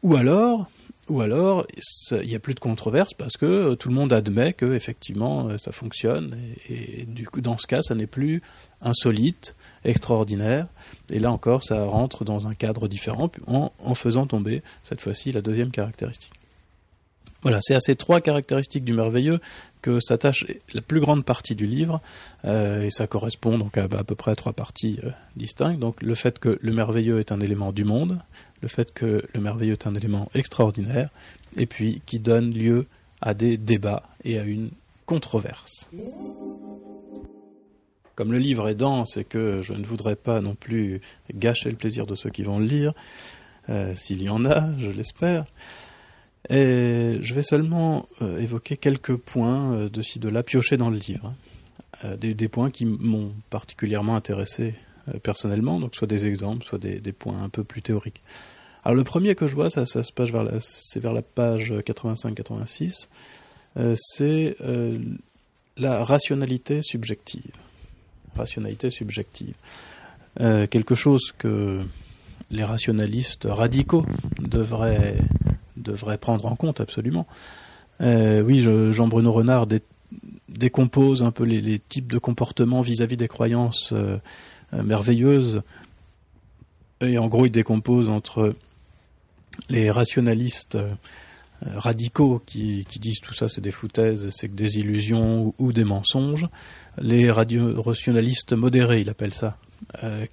Ou 0.03 0.15
alors, 0.15 0.69
ou 1.09 1.21
alors 1.21 1.65
il 2.11 2.27
n'y 2.27 2.35
a 2.35 2.39
plus 2.39 2.53
de 2.53 2.59
controverse 2.59 3.13
parce 3.13 3.37
que 3.37 3.73
tout 3.75 3.89
le 3.89 3.95
monde 3.95 4.13
admet 4.13 4.53
que 4.53 4.73
effectivement 4.73 5.57
ça 5.57 5.71
fonctionne 5.71 6.37
et, 6.69 7.05
du 7.05 7.27
coup 7.27 7.41
dans 7.41 7.57
ce 7.57 7.67
cas 7.67 7.81
ça 7.81 7.95
n'est 7.95 8.07
plus 8.07 8.41
insolite, 8.81 9.55
extraordinaire 9.83 10.67
et 11.11 11.19
là 11.19 11.31
encore 11.31 11.63
ça 11.63 11.85
rentre 11.85 12.23
dans 12.23 12.47
un 12.47 12.53
cadre 12.53 12.87
différent 12.87 13.29
en 13.47 13.95
faisant 13.95 14.27
tomber 14.27 14.63
cette 14.83 15.01
fois-ci 15.01 15.31
la 15.31 15.41
deuxième 15.41 15.71
caractéristique. 15.71 16.42
Voilà, 17.41 17.59
c'est 17.61 17.75
à 17.75 17.81
ces 17.81 17.95
trois 17.95 18.21
caractéristiques 18.21 18.85
du 18.85 18.93
merveilleux 18.93 19.39
que 19.81 19.99
s'attache 19.99 20.45
la 20.73 20.81
plus 20.81 21.01
grande 21.01 21.25
partie 21.25 21.55
du 21.55 21.67
livre, 21.67 22.01
euh, 22.45 22.83
et 22.83 22.89
ça 22.89 23.05
correspond 23.05 23.57
donc 23.57 23.77
à, 23.77 23.83
à 23.83 24.03
peu 24.05 24.15
près 24.15 24.31
à 24.31 24.35
trois 24.35 24.53
parties 24.53 24.99
euh, 25.03 25.09
distinctes. 25.35 25.77
Donc 25.77 26.01
le 26.01 26.15
fait 26.15 26.39
que 26.39 26.57
le 26.61 26.71
merveilleux 26.71 27.19
est 27.19 27.33
un 27.33 27.41
élément 27.41 27.73
du 27.73 27.83
monde, 27.83 28.19
le 28.61 28.69
fait 28.69 28.93
que 28.93 29.23
le 29.33 29.41
merveilleux 29.41 29.73
est 29.73 29.87
un 29.87 29.95
élément 29.95 30.29
extraordinaire, 30.33 31.09
et 31.57 31.65
puis 31.65 32.01
qui 32.05 32.19
donne 32.19 32.53
lieu 32.53 32.87
à 33.21 33.33
des 33.33 33.57
débats 33.57 34.03
et 34.23 34.39
à 34.39 34.43
une 34.43 34.69
controverse. 35.05 35.89
Comme 38.15 38.31
le 38.31 38.37
livre 38.37 38.69
est 38.69 38.75
dense 38.75 39.17
et 39.17 39.25
que 39.25 39.61
je 39.63 39.73
ne 39.73 39.85
voudrais 39.85 40.15
pas 40.15 40.39
non 40.39 40.55
plus 40.55 41.01
gâcher 41.33 41.69
le 41.69 41.75
plaisir 41.75 42.05
de 42.05 42.15
ceux 42.15 42.29
qui 42.29 42.43
vont 42.43 42.59
le 42.59 42.65
lire, 42.65 42.93
euh, 43.69 43.93
s'il 43.95 44.21
y 44.21 44.29
en 44.29 44.45
a, 44.45 44.77
je 44.77 44.89
l'espère, 44.89 45.45
et 46.49 47.19
je 47.21 47.33
vais 47.33 47.43
seulement 47.43 48.07
euh, 48.21 48.39
évoquer 48.39 48.75
quelques 48.75 49.15
points 49.15 49.73
euh, 49.73 49.89
de 49.89 50.01
ci 50.01 50.19
de 50.19 50.27
là 50.27 50.43
piochés 50.43 50.75
dans 50.75 50.89
le 50.89 50.97
livre, 50.97 51.33
euh, 52.03 52.17
des, 52.17 52.47
points 52.49 52.69
qui 52.69 52.85
m'ont 52.85 53.31
particulièrement 53.49 54.15
intéressé 54.15 54.75
personnellement, 55.21 55.79
donc 55.81 55.95
soit 55.95 56.07
des 56.07 56.27
exemples, 56.27 56.65
soit 56.65 56.79
des, 56.79 57.11
points 57.11 57.41
un 57.43 57.49
peu 57.49 57.63
plus 57.63 57.81
théoriques. 57.81 58.21
Alors 58.85 58.95
le 58.95 59.03
premier 59.03 59.35
que 59.35 59.47
je 59.47 59.55
vois, 59.55 59.69
ça, 59.69 59.85
ça 59.85 60.01
se 60.03 60.13
passe 60.13 60.29
vers 60.29 60.43
la, 60.43 60.59
c'est 60.61 60.99
vers 60.99 61.11
la 61.11 61.21
page 61.21 61.73
85-86, 61.73 63.07
c'est 63.97 64.55
la 65.75 66.03
rationalité 66.03 66.81
subjective. 66.81 67.51
Rationalité 68.35 68.91
subjective. 68.91 69.55
quelque 70.37 70.95
chose 70.95 71.33
que 71.37 71.81
les 72.49 72.63
rationalistes 72.63 73.45
radicaux 73.49 74.05
devraient 74.39 75.17
devrait 75.83 76.17
prendre 76.17 76.45
en 76.45 76.55
compte 76.55 76.81
absolument. 76.81 77.27
Euh, 78.01 78.41
oui, 78.41 78.61
Jean-Bruno 78.61 79.31
Renard 79.31 79.67
décompose 80.49 81.23
un 81.23 81.31
peu 81.31 81.43
les, 81.43 81.79
types 81.79 82.11
de 82.11 82.17
comportements 82.17 82.81
vis-à-vis 82.81 83.17
des 83.17 83.27
croyances 83.27 83.91
euh, 83.93 84.17
euh, 84.73 84.83
merveilleuses. 84.83 85.61
Et 87.01 87.17
en 87.17 87.27
gros, 87.27 87.45
il 87.45 87.51
décompose 87.51 88.09
entre 88.09 88.55
les 89.69 89.91
rationalistes 89.91 90.77
radicaux 91.61 92.41
qui, 92.45 92.85
disent 92.99 93.19
tout 93.21 93.33
ça 93.33 93.47
c'est 93.47 93.61
des 93.61 93.71
foutaises, 93.71 94.29
c'est 94.31 94.49
que 94.49 94.53
des 94.53 94.79
illusions 94.79 95.53
ou, 95.59 95.73
des 95.73 95.83
mensonges, 95.83 96.47
les 96.97 97.29
rationalistes 97.29 98.53
modérés, 98.53 99.01
il 99.01 99.09
appelle 99.09 99.33
ça, 99.33 99.57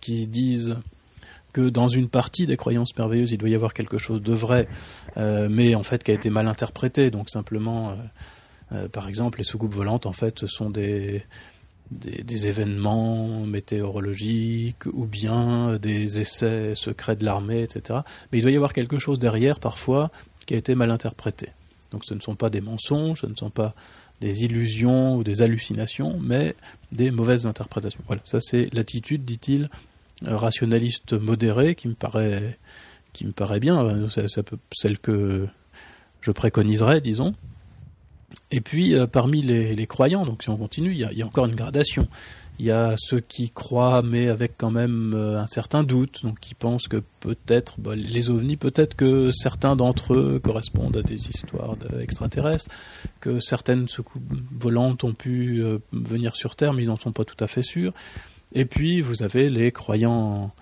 qui 0.00 0.26
disent 0.26 0.76
que 1.52 1.69
dans 1.69 1.88
une 1.88 2.09
partie 2.09 2.47
des 2.47 2.57
croyances 2.57 2.97
merveilleuses, 2.97 3.33
il 3.33 3.38
doit 3.38 3.49
y 3.49 3.54
avoir 3.54 3.75
quelque 3.75 3.99
chose 3.99 4.23
de 4.23 4.33
vrai, 4.33 4.69
euh, 5.16 5.49
mais 5.50 5.75
en 5.75 5.83
fait 5.83 6.02
qui 6.02 6.11
a 6.11 6.14
été 6.14 6.30
mal 6.30 6.49
interprété. 6.49 7.11
Donc 7.11 7.30
simplement, 7.30 7.90
euh, 7.90 7.95
euh, 8.73 8.88
par 8.88 9.09
exemple, 9.09 9.38
les 9.38 9.45
soucoupes 9.45 9.75
volantes, 9.75 10.07
en 10.07 10.12
fait, 10.12 10.38
ce 10.38 10.47
sont 10.47 10.71
des, 10.71 11.23
des, 11.90 12.47
événements 12.47 13.45
météorologiques 13.45 14.87
ou 14.87 15.07
bien 15.07 15.76
des 15.76 16.21
essais 16.21 16.75
secrets 16.75 17.16
de 17.16 17.25
l'armée, 17.25 17.62
etc. 17.62 18.00
Mais 18.30 18.38
il 18.38 18.42
doit 18.42 18.52
y 18.52 18.57
avoir 18.57 18.73
quelque 18.73 18.99
chose 18.99 19.19
derrière, 19.19 19.59
parfois, 19.59 20.11
qui 20.47 20.54
a 20.54 20.57
été 20.57 20.75
mal 20.75 20.90
interprété. 20.90 21.49
Donc 21.90 22.04
ce 22.04 22.14
ne 22.14 22.21
sont 22.21 22.37
pas 22.37 22.50
des 22.50 22.61
mensonges, 22.61 23.23
ce 23.23 23.26
ne 23.26 23.35
sont 23.35 23.50
pas 23.50 23.75
des 24.21 24.45
illusions 24.45 25.16
ou 25.16 25.25
des 25.25 25.42
hallucinations, 25.42 26.19
mais 26.21 26.54
des 26.92 27.11
mauvaises 27.11 27.47
interprétations. 27.47 28.00
Voilà, 28.07 28.23
ça 28.25 28.40
c'est 28.40 28.69
l'attitude, 28.73 29.25
dit-il, 29.25 29.71
rationaliste 30.22 31.12
modéré 31.14 31.74
qui 31.74 31.88
me 31.88 31.94
paraît 31.94 32.58
qui 33.12 33.26
me 33.26 33.32
paraît 33.32 33.60
bien, 33.60 34.08
ça, 34.08 34.22
celle 34.72 34.98
que 34.98 35.48
je 36.20 36.30
préconiserais, 36.30 37.00
disons. 37.00 37.34
Et 38.50 38.60
puis 38.60 38.94
euh, 38.94 39.06
parmi 39.06 39.42
les, 39.42 39.86
croyants, 39.86 40.24
donc 40.24 40.42
si 40.42 40.50
on 40.50 40.56
continue, 40.56 40.92
il 40.92 40.98
y, 40.98 41.22
a, 41.22 41.26
encore 41.26 41.46
une 41.46 41.54
gradation. 41.54 42.08
Il 42.58 42.66
y 42.66 42.70
a 42.70 42.94
ceux 42.98 43.20
qui 43.20 43.48
croient, 43.48 44.02
mais 44.02 44.28
avec 44.28 44.52
quand 44.58 44.70
même 44.70 45.14
euh, 45.14 45.40
un 45.40 45.46
certain 45.46 45.82
doute, 45.82 46.20
donc 46.24 46.40
qui 46.40 46.54
pensent 46.54 46.88
que 46.88 47.02
peut-être 47.20 47.80
bah, 47.80 47.94
les 47.96 48.28
ovnis, 48.28 48.56
peut-être 48.56 48.94
que 48.96 49.32
certains 49.32 49.76
d'entre 49.76 50.14
eux 50.14 50.40
correspondent 50.42 50.98
à 50.98 51.02
des 51.02 51.28
histoires 51.28 51.76
extraterrestres, 52.00 52.68
que 53.20 53.40
certaines 53.40 53.88
soucoupes 53.88 54.22
volantes 54.58 55.04
ont 55.04 55.14
pu 55.14 55.62
euh, 55.62 55.78
venir 55.92 56.36
sur 56.36 56.54
Terre, 56.54 56.74
mais 56.74 56.82
ils 56.82 56.88
n'en 56.88 56.98
sont 56.98 57.12
pas 57.12 57.24
tout 57.24 57.42
à 57.42 57.46
fait 57.46 57.62
sûrs. 57.62 57.92
Et 58.52 58.64
puis 58.64 59.00
vous 59.00 59.23
avez 59.23 59.49
les 59.49 59.73
croyants 59.73 60.52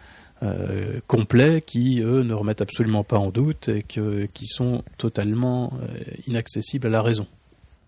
euh, 0.44 1.00
complets 1.08 1.60
qui, 1.60 2.00
eux, 2.00 2.22
ne 2.22 2.32
remettent 2.32 2.60
absolument 2.60 3.02
pas 3.02 3.18
en 3.18 3.30
doute 3.30 3.68
et 3.68 3.82
qui 3.82 4.46
sont 4.46 4.84
totalement 4.96 5.72
euh, 5.82 5.86
inaccessibles 6.28 6.86
à 6.86 6.90
la 6.90 7.02
raison. 7.02 7.26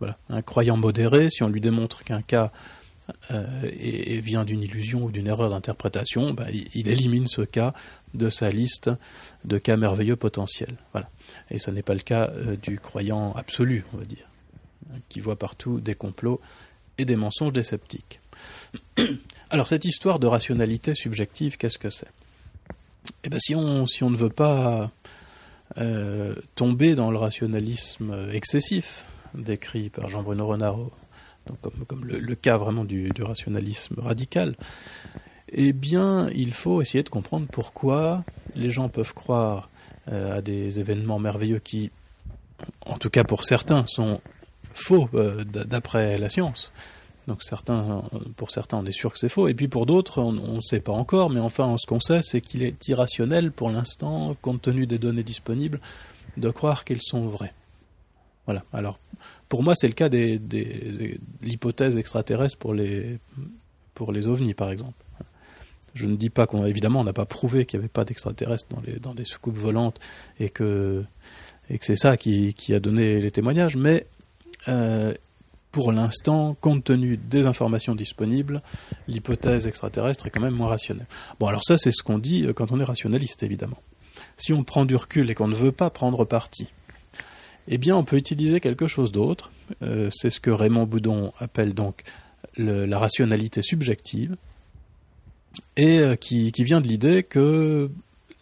Voilà. 0.00 0.18
Un 0.28 0.42
croyant 0.42 0.76
modéré, 0.76 1.30
si 1.30 1.44
on 1.44 1.48
lui 1.48 1.60
démontre 1.60 2.02
qu'un 2.02 2.22
cas 2.22 2.50
euh, 3.30 3.44
vient 4.22 4.44
d'une 4.44 4.62
illusion 4.62 5.04
ou 5.04 5.12
d'une 5.12 5.28
erreur 5.28 5.50
d'interprétation, 5.50 6.32
bah, 6.32 6.46
il, 6.74 6.88
élimine 6.88 7.28
ce 7.28 7.42
cas 7.42 7.72
de 8.14 8.30
sa 8.30 8.50
liste 8.50 8.90
de 9.44 9.58
cas 9.58 9.76
merveilleux 9.76 10.16
potentiels. 10.16 10.76
Voilà. 10.92 11.08
Et 11.50 11.60
ce 11.60 11.70
n'est 11.70 11.82
pas 11.82 11.94
le 11.94 12.00
cas 12.00 12.32
du 12.60 12.80
croyant 12.80 13.32
absolu, 13.34 13.84
on 13.94 13.98
va 13.98 14.04
dire, 14.04 14.26
qui 15.08 15.20
voit 15.20 15.38
partout 15.38 15.80
des 15.80 15.94
complots 15.94 16.40
et 16.98 17.04
des 17.04 17.16
mensonges 17.16 17.52
des 17.52 17.62
sceptiques. 17.62 18.20
Alors 19.52 19.66
cette 19.66 19.84
histoire 19.84 20.20
de 20.20 20.28
rationalité 20.28 20.94
subjective, 20.94 21.56
qu'est-ce 21.56 21.78
que 21.78 21.90
c'est? 21.90 22.06
Eh 23.24 23.28
bien 23.28 23.40
si 23.40 23.56
on, 23.56 23.84
si 23.88 24.04
on 24.04 24.10
ne 24.10 24.16
veut 24.16 24.30
pas 24.30 24.92
euh, 25.78 26.36
tomber 26.54 26.94
dans 26.94 27.10
le 27.10 27.18
rationalisme 27.18 28.14
excessif 28.32 29.04
décrit 29.34 29.90
par 29.90 30.08
Jean-Bruno 30.08 30.46
Renard, 30.46 30.76
donc 31.46 31.86
comme, 31.88 32.04
le, 32.04 32.34
cas 32.36 32.58
vraiment 32.58 32.84
du, 32.84 33.10
rationalisme 33.20 33.98
radical, 33.98 34.54
eh 35.48 35.72
bien 35.72 36.30
il 36.32 36.52
faut 36.52 36.80
essayer 36.80 37.02
de 37.02 37.08
comprendre 37.08 37.48
pourquoi 37.50 38.24
les 38.54 38.70
gens 38.70 38.88
peuvent 38.88 39.14
croire 39.14 39.68
euh, 40.12 40.38
à 40.38 40.42
des 40.42 40.78
événements 40.78 41.18
merveilleux 41.18 41.58
qui, 41.58 41.90
en 42.86 42.98
tout 42.98 43.10
cas 43.10 43.24
pour 43.24 43.44
certains, 43.44 43.84
sont 43.86 44.20
faux 44.74 45.08
euh, 45.14 45.42
d'après 45.44 46.18
la 46.18 46.28
science. 46.28 46.72
Donc 47.30 47.44
certains, 47.44 48.02
pour 48.34 48.50
certains, 48.50 48.78
on 48.78 48.86
est 48.86 48.90
sûr 48.90 49.12
que 49.12 49.18
c'est 49.20 49.28
faux, 49.28 49.46
et 49.46 49.54
puis 49.54 49.68
pour 49.68 49.86
d'autres, 49.86 50.20
on 50.20 50.32
ne 50.32 50.60
sait 50.60 50.80
pas 50.80 50.90
encore, 50.90 51.30
mais 51.30 51.38
enfin, 51.38 51.76
ce 51.78 51.86
qu'on 51.86 52.00
sait, 52.00 52.22
c'est 52.22 52.40
qu'il 52.40 52.64
est 52.64 52.88
irrationnel 52.88 53.52
pour 53.52 53.70
l'instant, 53.70 54.36
compte 54.42 54.62
tenu 54.62 54.88
des 54.88 54.98
données 54.98 55.22
disponibles, 55.22 55.78
de 56.38 56.50
croire 56.50 56.82
qu'elles 56.82 57.00
sont 57.00 57.20
vraies. 57.28 57.54
Voilà. 58.46 58.64
Alors, 58.72 58.98
pour 59.48 59.62
moi, 59.62 59.74
c'est 59.76 59.86
le 59.86 59.92
cas 59.92 60.08
des, 60.08 60.40
l'hypothèse 61.40 61.96
extraterrestre 61.96 62.58
pour 62.58 62.74
les, 62.74 63.20
pour 63.94 64.10
les 64.10 64.26
ovnis, 64.26 64.54
par 64.54 64.72
exemple. 64.72 64.98
Je 65.94 66.06
ne 66.06 66.16
dis 66.16 66.30
pas 66.30 66.48
qu'on, 66.48 66.66
évidemment, 66.66 66.98
on 66.98 67.04
n'a 67.04 67.12
pas 67.12 67.26
prouvé 67.26 67.64
qu'il 67.64 67.78
n'y 67.78 67.84
avait 67.84 67.92
pas 67.92 68.04
d'extraterrestres 68.04 68.66
dans, 68.70 68.80
les, 68.80 68.98
dans 68.98 69.14
des 69.14 69.24
soucoupes 69.24 69.56
volantes 69.56 70.00
et 70.40 70.50
que, 70.50 71.04
et 71.68 71.78
que 71.78 71.84
c'est 71.84 71.94
ça 71.94 72.16
qui, 72.16 72.54
qui, 72.54 72.74
a 72.74 72.80
donné 72.80 73.20
les 73.20 73.30
témoignages, 73.30 73.76
mais 73.76 74.08
euh, 74.66 75.14
pour 75.72 75.92
l'instant, 75.92 76.54
compte 76.60 76.84
tenu 76.84 77.16
des 77.16 77.46
informations 77.46 77.94
disponibles, 77.94 78.62
l'hypothèse 79.06 79.66
extraterrestre 79.66 80.26
est 80.26 80.30
quand 80.30 80.40
même 80.40 80.54
moins 80.54 80.68
rationnelle. 80.68 81.06
Bon, 81.38 81.46
alors 81.46 81.62
ça, 81.62 81.78
c'est 81.78 81.92
ce 81.92 82.02
qu'on 82.02 82.18
dit 82.18 82.44
euh, 82.44 82.52
quand 82.52 82.72
on 82.72 82.80
est 82.80 82.84
rationaliste, 82.84 83.42
évidemment. 83.42 83.78
Si 84.36 84.52
on 84.52 84.64
prend 84.64 84.84
du 84.84 84.96
recul 84.96 85.30
et 85.30 85.34
qu'on 85.34 85.48
ne 85.48 85.54
veut 85.54 85.72
pas 85.72 85.90
prendre 85.90 86.24
parti, 86.24 86.72
eh 87.68 87.78
bien, 87.78 87.96
on 87.96 88.04
peut 88.04 88.16
utiliser 88.16 88.60
quelque 88.60 88.88
chose 88.88 89.12
d'autre. 89.12 89.52
Euh, 89.82 90.10
c'est 90.12 90.30
ce 90.30 90.40
que 90.40 90.50
Raymond 90.50 90.86
Boudon 90.86 91.32
appelle 91.38 91.74
donc 91.74 92.02
la 92.56 92.98
rationalité 92.98 93.62
subjective, 93.62 94.36
et 95.76 96.00
euh, 96.00 96.16
qui, 96.16 96.52
qui, 96.52 96.64
vient 96.64 96.80
de 96.80 96.88
l'idée 96.88 97.22
que 97.22 97.90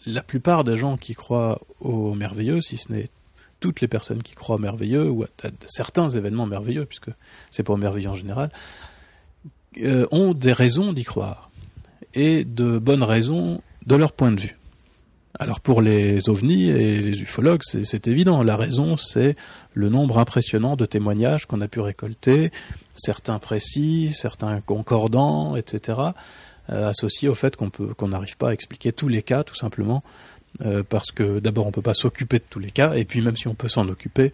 la 0.07 0.23
plupart 0.23 0.65
des 0.65 0.77
gens 0.77 0.97
qui 0.97 1.15
croient 1.15 1.61
au 1.81 2.15
merveilleux, 2.15 2.61
si 2.61 2.77
ce 2.77 2.93
n'est 2.93 3.11
toutes 3.61 3.81
les 3.81 3.89
personnes 3.89 4.23
qui 4.23 4.35
croient 4.35 4.59
merveilleux 4.59 5.09
ou 5.11 5.25
à, 5.25 5.27
certains 5.67 6.09
événements 6.11 6.47
merveilleux, 6.47 6.85
puisque 6.85 7.11
c'est 7.51 7.63
pas 7.63 7.77
merveilleux 7.77 8.11
en 8.11 8.17
général, 8.17 8.51
euh, 9.83 10.07
ont 10.11 10.35
des 10.35 10.53
raisons 10.53 10.93
d'y 10.93 11.05
croire 11.05 11.51
et 12.15 12.45
de 12.45 12.79
bonnes 12.79 13.03
raisons 13.03 13.63
de 13.87 13.97
leur 13.97 14.13
point 14.13 14.33
de 14.33 14.41
vue. 14.41 14.59
Alors 15.39 15.61
pour 15.61 15.83
les 15.83 16.29
ovnis 16.29 16.69
et 16.69 17.01
les 17.01 17.23
ufologues, 17.23 17.63
c'est 17.63 18.09
évident. 18.09 18.43
La 18.43 18.57
raison, 18.57 18.97
c'est 18.97 19.37
le 19.73 19.89
nombre 19.89 20.19
impressionnant 20.19 20.75
de 20.75 20.85
témoignages 20.85 21.47
qu'on 21.47 21.61
a 21.61 21.69
pu 21.69 21.81
récolter, 21.81 22.51
certains 22.95 23.39
précis, 23.39 24.13
certains 24.15 24.61
concordants, 24.61 25.55
etc., 25.55 26.01
euh, 26.71 26.89
associés 26.89 27.29
au 27.29 27.35
fait 27.35 27.57
qu'on 27.57 27.71
qu'on 27.71 28.09
n'arrive 28.09 28.37
pas 28.37 28.51
à 28.51 28.53
expliquer 28.53 28.93
tous 28.93 29.09
les 29.09 29.23
cas, 29.23 29.45
tout 29.45 29.55
simplement, 29.55 30.03
parce 30.89 31.13
que 31.13 31.39
d'abord 31.39 31.67
on 31.67 31.71
peut 31.71 31.83
pas 31.83 31.95
s'occuper 31.95 32.39
de 32.39 32.45
tous 32.49 32.59
les 32.59 32.71
cas, 32.71 32.95
et 32.95 33.05
puis 33.05 33.21
même 33.21 33.37
si 33.37 33.49
on 33.49 33.55
peut 33.55 33.69
s'en 33.69 33.89
occuper, 33.89 34.33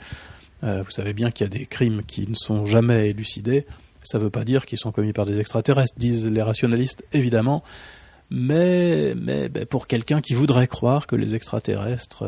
vous 0.62 0.90
savez 0.90 1.12
bien 1.12 1.30
qu'il 1.30 1.44
y 1.44 1.46
a 1.46 1.50
des 1.50 1.66
crimes 1.66 2.02
qui 2.06 2.26
ne 2.26 2.34
sont 2.34 2.64
jamais 2.64 3.10
élucidés. 3.10 3.66
Ça 4.02 4.18
ne 4.18 4.24
veut 4.24 4.30
pas 4.30 4.44
dire 4.44 4.64
qu'ils 4.64 4.78
sont 4.78 4.92
commis 4.92 5.12
par 5.12 5.26
des 5.26 5.40
extraterrestres, 5.40 5.94
disent 5.98 6.26
les 6.26 6.40
rationalistes, 6.42 7.04
évidemment. 7.12 7.62
Mais, 8.30 9.14
mais 9.14 9.50
ben, 9.50 9.66
pour 9.66 9.86
quelqu'un 9.86 10.22
qui 10.22 10.32
voudrait 10.32 10.66
croire 10.66 11.06
que 11.06 11.16
les 11.16 11.34
extraterrestres 11.34 12.24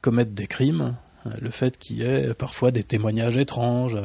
commettent 0.00 0.34
des 0.34 0.46
crimes, 0.46 0.96
le 1.40 1.50
fait 1.50 1.78
qu'il 1.78 1.98
y 1.98 2.02
ait 2.02 2.34
parfois 2.34 2.70
des 2.70 2.82
témoignages 2.82 3.36
étranges, 3.36 3.96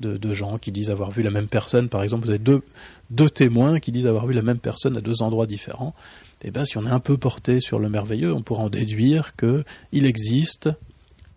de, 0.00 0.32
gens 0.32 0.58
qui 0.58 0.72
disent 0.72 0.90
avoir 0.90 1.10
vu 1.10 1.22
la 1.22 1.30
même 1.30 1.48
personne. 1.48 1.88
Par 1.88 2.02
exemple, 2.02 2.24
vous 2.24 2.30
avez 2.30 2.38
deux 2.38 3.30
témoins 3.30 3.80
qui 3.80 3.92
disent 3.92 4.06
avoir 4.06 4.26
vu 4.26 4.34
la 4.34 4.42
même 4.42 4.58
personne 4.58 4.96
à 4.96 5.00
deux 5.00 5.22
endroits 5.22 5.46
différents. 5.46 5.94
Eh 6.42 6.50
bien, 6.50 6.64
si 6.64 6.78
on 6.78 6.86
est 6.86 6.90
un 6.90 7.00
peu 7.00 7.18
porté 7.18 7.60
sur 7.60 7.78
le 7.78 7.88
merveilleux, 7.88 8.32
on 8.32 8.42
pourra 8.42 8.62
en 8.62 8.70
déduire 8.70 9.36
qu'il 9.36 10.06
existe 10.06 10.70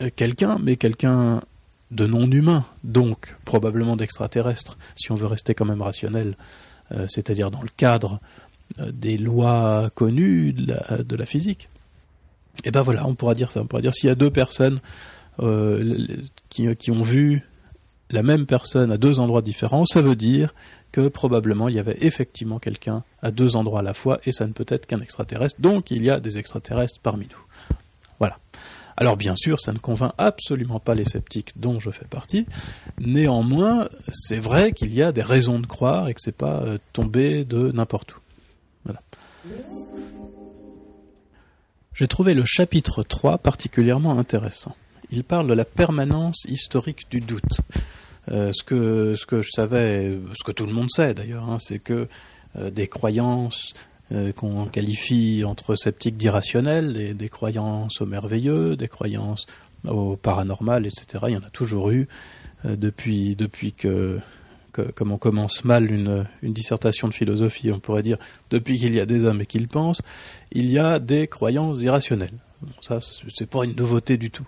euh, 0.02 0.10
quelqu'un, 0.16 0.58
mais 0.62 0.78
quelqu'un 0.78 1.42
de 1.92 2.08
non 2.08 2.30
humain, 2.32 2.66
donc 2.84 3.36
probablement 3.44 3.98
d'extraterrestre, 3.98 4.78
si 4.96 5.12
on 5.12 5.16
veut 5.16 5.28
rester 5.28 5.54
quand 5.54 5.66
même 5.66 5.82
rationnel, 5.82 6.38
euh, 6.92 7.06
c'est-à-dire 7.10 7.52
dans 7.52 7.62
le 7.62 7.70
cadre 7.76 8.20
euh, 8.80 8.92
des 8.94 9.18
lois 9.18 9.90
connues 9.94 10.54
de 10.54 10.74
la, 10.74 11.04
de 11.04 11.16
la 11.16 11.26
physique. 11.26 11.68
Et 12.58 12.68
eh 12.68 12.72
ben 12.72 12.82
voilà, 12.82 13.06
on 13.08 13.16
pourra 13.16 13.34
dire 13.34 13.52
ça. 13.52 13.62
On 13.62 13.66
pourra 13.66 13.82
dire 13.82 13.94
s'il 13.94 14.08
y 14.08 14.12
a 14.12 14.16
deux 14.16 14.30
personnes 14.30 14.80
qui, 16.50 16.76
qui, 16.76 16.92
ont 16.92 17.02
vu 17.02 17.42
la 18.12 18.22
même 18.22 18.46
personne 18.46 18.92
à 18.92 19.00
deux 19.00 19.20
endroits 19.20 19.42
différents, 19.42 19.86
ça 19.86 20.02
veut 20.02 20.16
dire 20.16 20.54
que 20.94 21.10
probablement 21.10 21.68
il 21.68 21.76
y 21.76 21.80
avait 21.80 21.98
effectivement 22.02 22.60
quelqu'un 22.60 23.04
à 23.22 23.32
deux 23.32 23.58
endroits 23.58 23.80
à 23.80 23.84
la 23.84 23.94
fois 23.94 24.20
et 24.26 24.32
ça 24.32 24.48
ne 24.48 24.54
peut 24.54 24.66
être 24.70 24.86
qu'un 24.86 25.02
extraterrestre. 25.02 25.60
Donc 25.60 25.92
il 25.92 26.04
y 26.06 26.10
a 26.10 26.22
des 26.22 26.38
extraterrestres 26.38 27.00
parmi 27.02 27.28
nous. 27.30 27.78
Voilà. 28.20 28.38
Alors 28.96 29.18
bien 29.18 29.36
sûr, 29.36 29.60
ça 29.60 29.74
ne 29.74 29.80
convainc 29.80 30.14
absolument 30.20 30.80
pas 30.80 30.94
les 30.94 31.04
sceptiques 31.04 31.54
dont 31.56 31.80
je 31.80 31.90
fais 31.90 32.06
partie. 32.06 32.46
Néanmoins, 33.00 33.90
c'est 34.12 34.40
vrai 34.40 34.72
qu'il 34.72 34.94
y 34.94 35.02
a 35.02 35.12
des 35.12 35.24
raisons 35.24 35.60
de 35.60 35.66
croire 35.66 36.08
et 36.08 36.14
que 36.14 36.22
c'est 36.22 36.38
pas 36.38 36.62
euh, 36.62 36.78
tombé 36.94 37.44
de 37.44 37.72
n'importe 37.72 38.14
où. 38.14 38.20
Voilà. 38.86 39.02
J'ai 41.96 42.08
trouvé 42.08 42.36
le 42.36 42.46
chapitre 42.46 43.02
3 43.02 43.40
particulièrement 43.40 44.20
intéressant. 44.20 44.76
Il 45.12 45.24
parle 45.24 45.48
de 45.48 45.54
la 45.54 45.66
permanence 45.66 46.46
historique 46.46 47.08
du 47.10 47.20
doute. 47.20 47.62
Euh, 48.32 48.51
ce 48.53 48.63
que 48.63 49.42
je 49.42 49.50
savais, 49.51 50.18
ce 50.34 50.44
que 50.44 50.51
tout 50.51 50.65
le 50.65 50.74
monde 50.74 50.89
sait 50.89 51.13
d'ailleurs, 51.13 51.50
hein, 51.50 51.58
c'est 51.60 51.80
que 51.80 52.08
euh, 52.58 52.70
des 52.70 52.88
croyances 52.88 53.74
euh, 54.12 54.32
qu'on 54.32 54.65
qualifie 54.65 55.44
entre 55.46 55.75
sceptiques 55.75 56.18
d'irrationnelles, 56.18 56.98
et 56.98 57.13
des 57.13 57.30
croyances 57.30 58.01
au 58.01 58.06
merveilleux, 58.06 58.75
des 58.75 58.88
croyances 58.88 59.46
au 59.88 60.15
paranormal, 60.15 60.86
etc. 60.86 61.25
Il 61.27 61.34
y 61.34 61.38
en 61.38 61.44
a 61.44 61.50
toujours 61.50 61.89
eu 61.89 62.08
depuis 62.63 63.36
que, 63.77 64.20
comme 64.72 65.12
on 65.12 65.18
commence 65.18 65.65
mal 65.65 65.92
une, 65.92 66.25
une 66.42 66.53
dissertation 66.53 67.10
de 67.10 67.13
philosophie, 67.13 67.70
on 67.72 67.80
pourrait 67.80 68.03
dire 68.03 68.18
depuis 68.50 68.80
qu'il 68.80 68.96
y 68.96 69.01
a 69.01 69.06
des 69.06 69.25
hommes 69.25 69.42
et 69.42 69.46
qu'ils 69.46 69.68
pensent, 69.68 70.01
il 70.53 70.72
y 70.72 70.80
a 70.80 71.00
des 71.00 71.27
croyances 71.27 71.82
irrationnelles. 71.82 72.39
Bon, 72.62 72.72
ça, 72.82 73.00
c'est 73.01 73.50
pas 73.50 73.65
une 73.65 73.75
nouveauté 73.75 74.15
du 74.15 74.32
tout. 74.32 74.48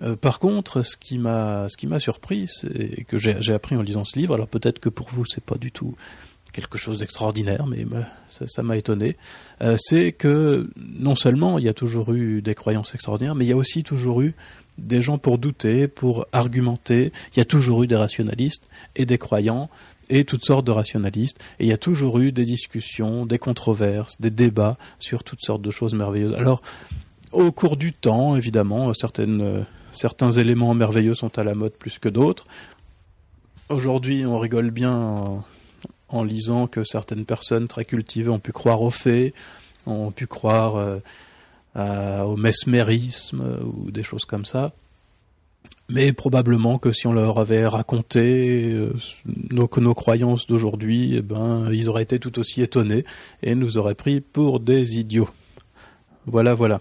Euh, 0.00 0.16
par 0.16 0.38
contre, 0.38 0.82
ce 0.82 0.96
qui 0.96 1.18
m'a 1.18 1.66
ce 1.68 1.76
qui 1.76 1.86
m'a 1.86 1.98
surpris, 1.98 2.48
et 2.74 3.04
que 3.04 3.18
j'ai 3.18 3.52
appris 3.52 3.76
en 3.76 3.82
lisant 3.82 4.04
ce 4.04 4.18
livre, 4.18 4.34
alors 4.34 4.48
peut-être 4.48 4.78
que 4.78 4.88
pour 4.88 5.08
vous 5.10 5.26
c'est 5.26 5.44
pas 5.44 5.56
du 5.56 5.70
tout 5.70 5.94
quelque 6.52 6.78
chose 6.78 6.98
d'extraordinaire, 6.98 7.66
mais 7.66 7.84
ça 8.28 8.62
m'a 8.62 8.76
étonné, 8.76 9.16
euh, 9.62 9.76
c'est 9.78 10.12
que 10.12 10.70
non 10.76 11.16
seulement 11.16 11.58
il 11.58 11.64
y 11.64 11.68
a 11.68 11.74
toujours 11.74 12.12
eu 12.12 12.42
des 12.42 12.54
croyances 12.54 12.94
extraordinaires, 12.94 13.34
mais 13.34 13.46
il 13.46 13.48
y 13.48 13.52
a 13.52 13.56
aussi 13.56 13.82
toujours 13.82 14.20
eu 14.20 14.34
des 14.78 15.02
gens 15.02 15.18
pour 15.18 15.38
douter, 15.38 15.88
pour 15.88 16.26
argumenter. 16.32 17.12
Il 17.34 17.38
y 17.38 17.42
a 17.42 17.44
toujours 17.44 17.82
eu 17.82 17.86
des 17.86 17.96
rationalistes 17.96 18.68
et 18.96 19.06
des 19.06 19.18
croyants 19.18 19.68
et 20.08 20.24
toutes 20.24 20.44
sortes 20.44 20.66
de 20.66 20.72
rationalistes. 20.72 21.38
Et 21.58 21.64
il 21.64 21.68
y 21.68 21.72
a 21.72 21.78
toujours 21.78 22.18
eu 22.18 22.32
des 22.32 22.44
discussions, 22.44 23.26
des 23.26 23.38
controverses, 23.38 24.20
des 24.20 24.30
débats 24.30 24.76
sur 24.98 25.24
toutes 25.24 25.42
sortes 25.42 25.62
de 25.62 25.70
choses 25.70 25.94
merveilleuses. 25.94 26.34
Alors, 26.34 26.62
au 27.32 27.52
cours 27.52 27.76
du 27.76 27.92
temps, 27.92 28.36
évidemment, 28.36 28.92
certaines 28.94 29.64
Certains 29.92 30.32
éléments 30.32 30.74
merveilleux 30.74 31.14
sont 31.14 31.38
à 31.38 31.44
la 31.44 31.54
mode 31.54 31.72
plus 31.72 31.98
que 31.98 32.08
d'autres. 32.08 32.46
Aujourd'hui, 33.68 34.26
on 34.26 34.38
rigole 34.38 34.70
bien 34.70 35.42
en, 36.08 36.24
lisant 36.24 36.66
que 36.66 36.84
certaines 36.84 37.24
personnes 37.24 37.68
très 37.68 37.84
cultivées 37.84 38.28
ont 38.28 38.38
pu 38.38 38.52
croire 38.52 38.82
aux 38.82 38.90
fées, 38.90 39.32
ont 39.86 40.10
pu 40.10 40.26
croire 40.26 40.76
euh, 41.76 42.22
au 42.22 42.36
mesmérisme 42.36 43.60
ou 43.64 43.90
des 43.90 44.02
choses 44.02 44.24
comme 44.24 44.44
ça. 44.44 44.72
Mais 45.88 46.12
probablement 46.12 46.78
que 46.78 46.92
si 46.92 47.06
on 47.06 47.12
leur 47.12 47.38
avait 47.38 47.66
raconté 47.66 48.72
euh, 48.72 48.94
nos, 49.50 49.68
nos, 49.76 49.94
croyances 49.94 50.46
d'aujourd'hui, 50.46 51.16
eh 51.16 51.22
ben, 51.22 51.68
ils 51.70 51.88
auraient 51.88 52.02
été 52.02 52.18
tout 52.18 52.38
aussi 52.38 52.62
étonnés 52.62 53.04
et 53.42 53.54
nous 53.54 53.76
auraient 53.76 53.94
pris 53.94 54.20
pour 54.20 54.60
des 54.60 54.98
idiots. 54.98 55.28
Voilà, 56.26 56.54
voilà. 56.54 56.80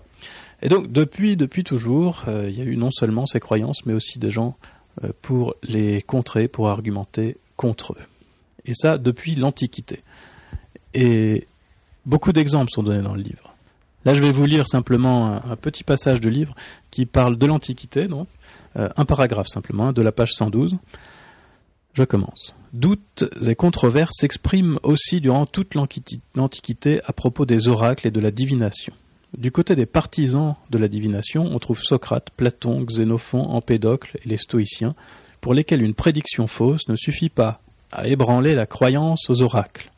Et 0.62 0.70
donc 0.70 0.92
depuis 0.92 1.36
depuis 1.36 1.64
toujours, 1.64 2.24
euh, 2.28 2.50
il 2.50 2.58
y 2.58 2.62
a 2.62 2.66
eu 2.66 2.78
non 2.78 2.92
seulement 2.92 3.26
ces 3.26 3.40
croyances, 3.40 3.86
mais 3.86 3.94
aussi 3.94 4.20
des 4.20 4.32
gens 4.32 4.56
euh, 5.04 5.12
pour 5.22 5.56
les 5.64 6.02
contrer, 6.02 6.48
pour 6.48 6.70
argumenter 6.70 7.38
contre 7.56 7.94
eux. 7.94 8.04
Et 8.66 8.74
ça 8.74 8.98
depuis 8.98 9.36
l'Antiquité. 9.36 10.02
Et 10.94 11.48
beaucoup 12.06 12.32
d'exemples 12.32 12.72
sont 12.72 12.84
donnés 12.84 13.02
dans 13.02 13.16
le 13.16 13.22
livre. 13.22 13.56
Là, 14.04 14.14
je 14.14 14.22
vais 14.22 14.32
vous 14.32 14.46
lire 14.46 14.68
simplement 14.68 15.28
un, 15.28 15.56
petit 15.56 15.84
passage 15.84 16.20
de 16.22 16.30
livre 16.30 16.56
qui 16.90 17.06
parle 17.06 17.38
de 17.38 17.46
l'Antiquité, 17.46 18.08
donc 18.08 18.28
euh, 18.76 18.90
un 18.98 19.06
paragraphe 19.06 19.48
simplement, 19.48 19.90
hein, 19.90 19.94
de 19.94 20.02
la 20.02 20.12
page 20.12 20.34
112. 20.34 20.76
Je 21.94 22.04
commence. 22.04 22.56
Doutes 22.74 23.26
et 23.48 23.54
controverses 23.54 24.16
s'expriment 24.18 24.80
aussi 24.82 25.22
durant 25.22 25.46
toute 25.46 25.76
l'Antiquité 25.76 27.02
à 27.06 27.14
propos 27.14 27.46
des 27.46 27.68
oracles 27.68 28.08
et 28.08 28.12
de 28.12 28.20
la 28.20 28.32
divination. 28.32 28.94
Du 29.38 29.52
côté 29.52 29.76
des 29.76 29.86
partisans 29.86 30.56
de 30.70 30.78
la 30.78 30.90
divination, 30.90 31.50
on 31.52 31.60
trouve 31.60 31.82
Socrate, 31.82 32.30
Platon, 32.36 32.82
Xénophon, 32.82 33.42
Empédocle 33.42 34.18
et 34.24 34.28
les 34.28 34.38
stoïciens, 34.38 34.94
pour 35.40 35.54
lesquels 35.54 35.82
une 35.82 35.94
prédiction 35.94 36.48
fausse 36.48 36.90
ne 36.90 36.98
suffit 36.98 37.30
pas 37.30 37.62
à 37.92 38.08
ébranler 38.08 38.56
la 38.56 38.66
croyance 38.66 39.30
aux 39.30 39.42
oracles. 39.42 39.92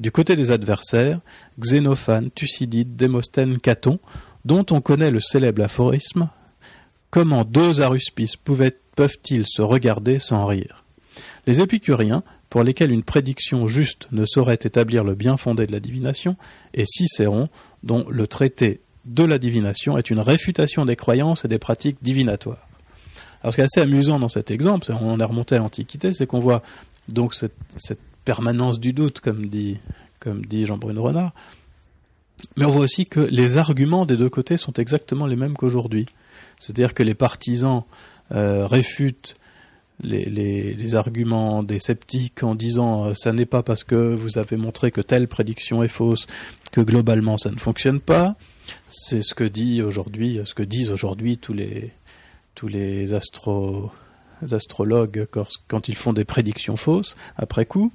Du 0.00 0.12
côté 0.12 0.36
des 0.36 0.50
adversaires, 0.50 1.20
Xénophane, 1.58 2.30
Thucydide, 2.30 2.94
Démosthène, 2.94 3.58
Caton, 3.58 3.98
dont 4.44 4.66
on 4.70 4.80
connaît 4.80 5.10
le 5.10 5.20
célèbre 5.20 5.62
aphorisme 5.62 6.28
Comment 7.10 7.44
deux 7.44 7.80
aruspices 7.80 8.36
peuvent-ils 8.36 9.46
se 9.46 9.62
regarder 9.62 10.18
sans 10.18 10.44
rire? 10.44 10.84
Les 11.46 11.62
épicuriens, 11.62 12.22
pour 12.50 12.62
lesquels 12.62 12.90
une 12.90 13.02
prédiction 13.02 13.68
juste 13.68 14.08
ne 14.10 14.24
saurait 14.24 14.54
établir 14.54 15.04
le 15.04 15.14
bien 15.14 15.36
fondé 15.36 15.66
de 15.66 15.72
la 15.72 15.80
divination, 15.80 16.36
et 16.74 16.84
Cicéron, 16.86 17.48
dont 17.82 18.06
le 18.08 18.26
traité 18.26 18.80
de 19.04 19.24
la 19.24 19.38
divination 19.38 19.98
est 19.98 20.10
une 20.10 20.20
réfutation 20.20 20.84
des 20.84 20.96
croyances 20.96 21.44
et 21.44 21.48
des 21.48 21.58
pratiques 21.58 21.98
divinatoires. 22.02 22.66
Alors 23.42 23.52
ce 23.52 23.56
qui 23.56 23.60
est 23.60 23.64
assez 23.64 23.80
amusant 23.80 24.18
dans 24.18 24.28
cet 24.28 24.50
exemple, 24.50 24.92
on 25.00 25.20
est 25.20 25.24
remonté 25.24 25.54
à 25.54 25.58
l'Antiquité, 25.58 26.12
c'est 26.12 26.26
qu'on 26.26 26.40
voit 26.40 26.62
donc 27.08 27.34
cette, 27.34 27.54
permanence 28.24 28.78
du 28.78 28.92
doute, 28.92 29.20
comme 29.20 29.46
dit, 29.46 29.78
Jean-Bruno 30.66 31.02
Renard, 31.02 31.32
mais 32.56 32.66
on 32.66 32.70
voit 32.70 32.82
aussi 32.82 33.06
que 33.06 33.20
les 33.20 33.56
arguments 33.56 34.04
des 34.04 34.18
deux 34.18 34.28
côtés 34.28 34.58
sont 34.58 34.74
exactement 34.74 35.26
les 35.26 35.36
mêmes 35.36 35.56
qu'aujourd'hui. 35.56 36.04
C'est-à-dire 36.58 36.92
que 36.92 37.02
les 37.02 37.14
partisans 37.14 37.84
euh, 38.32 38.66
réfutent 38.66 39.36
les, 40.00 40.94
arguments 40.94 41.62
des 41.62 41.78
sceptiques 41.78 42.42
en 42.42 42.54
disant 42.54 43.06
euh, 43.06 43.14
ça 43.14 43.32
n'est 43.32 43.46
pas 43.46 43.62
parce 43.62 43.84
que 43.84 44.14
vous 44.14 44.38
avez 44.38 44.56
montré 44.56 44.90
que 44.90 45.00
telle 45.00 45.28
prédiction 45.28 45.82
est 45.82 45.88
fausse 45.88 46.26
que 46.72 46.80
globalement 46.80 47.38
ça 47.38 47.50
ne 47.50 47.56
fonctionne 47.56 48.00
pas. 48.00 48.36
C'est 48.88 49.22
ce 49.22 49.34
que 49.34 49.44
dit 49.44 49.82
aujourd'hui, 49.82 50.40
ce 50.44 50.54
que 50.54 50.62
disent 50.62 50.90
aujourd'hui 50.90 51.38
tous 51.38 51.52
les 51.52 51.90
tous 52.54 52.68
les 52.68 53.14
astro, 53.14 53.90
astrologues 54.50 55.26
quand, 55.68 55.88
ils 55.88 55.94
font 55.94 56.12
des 56.12 56.24
prédictions 56.24 56.76
fausses 56.76 57.16
après 57.36 57.66
coup. 57.66 57.92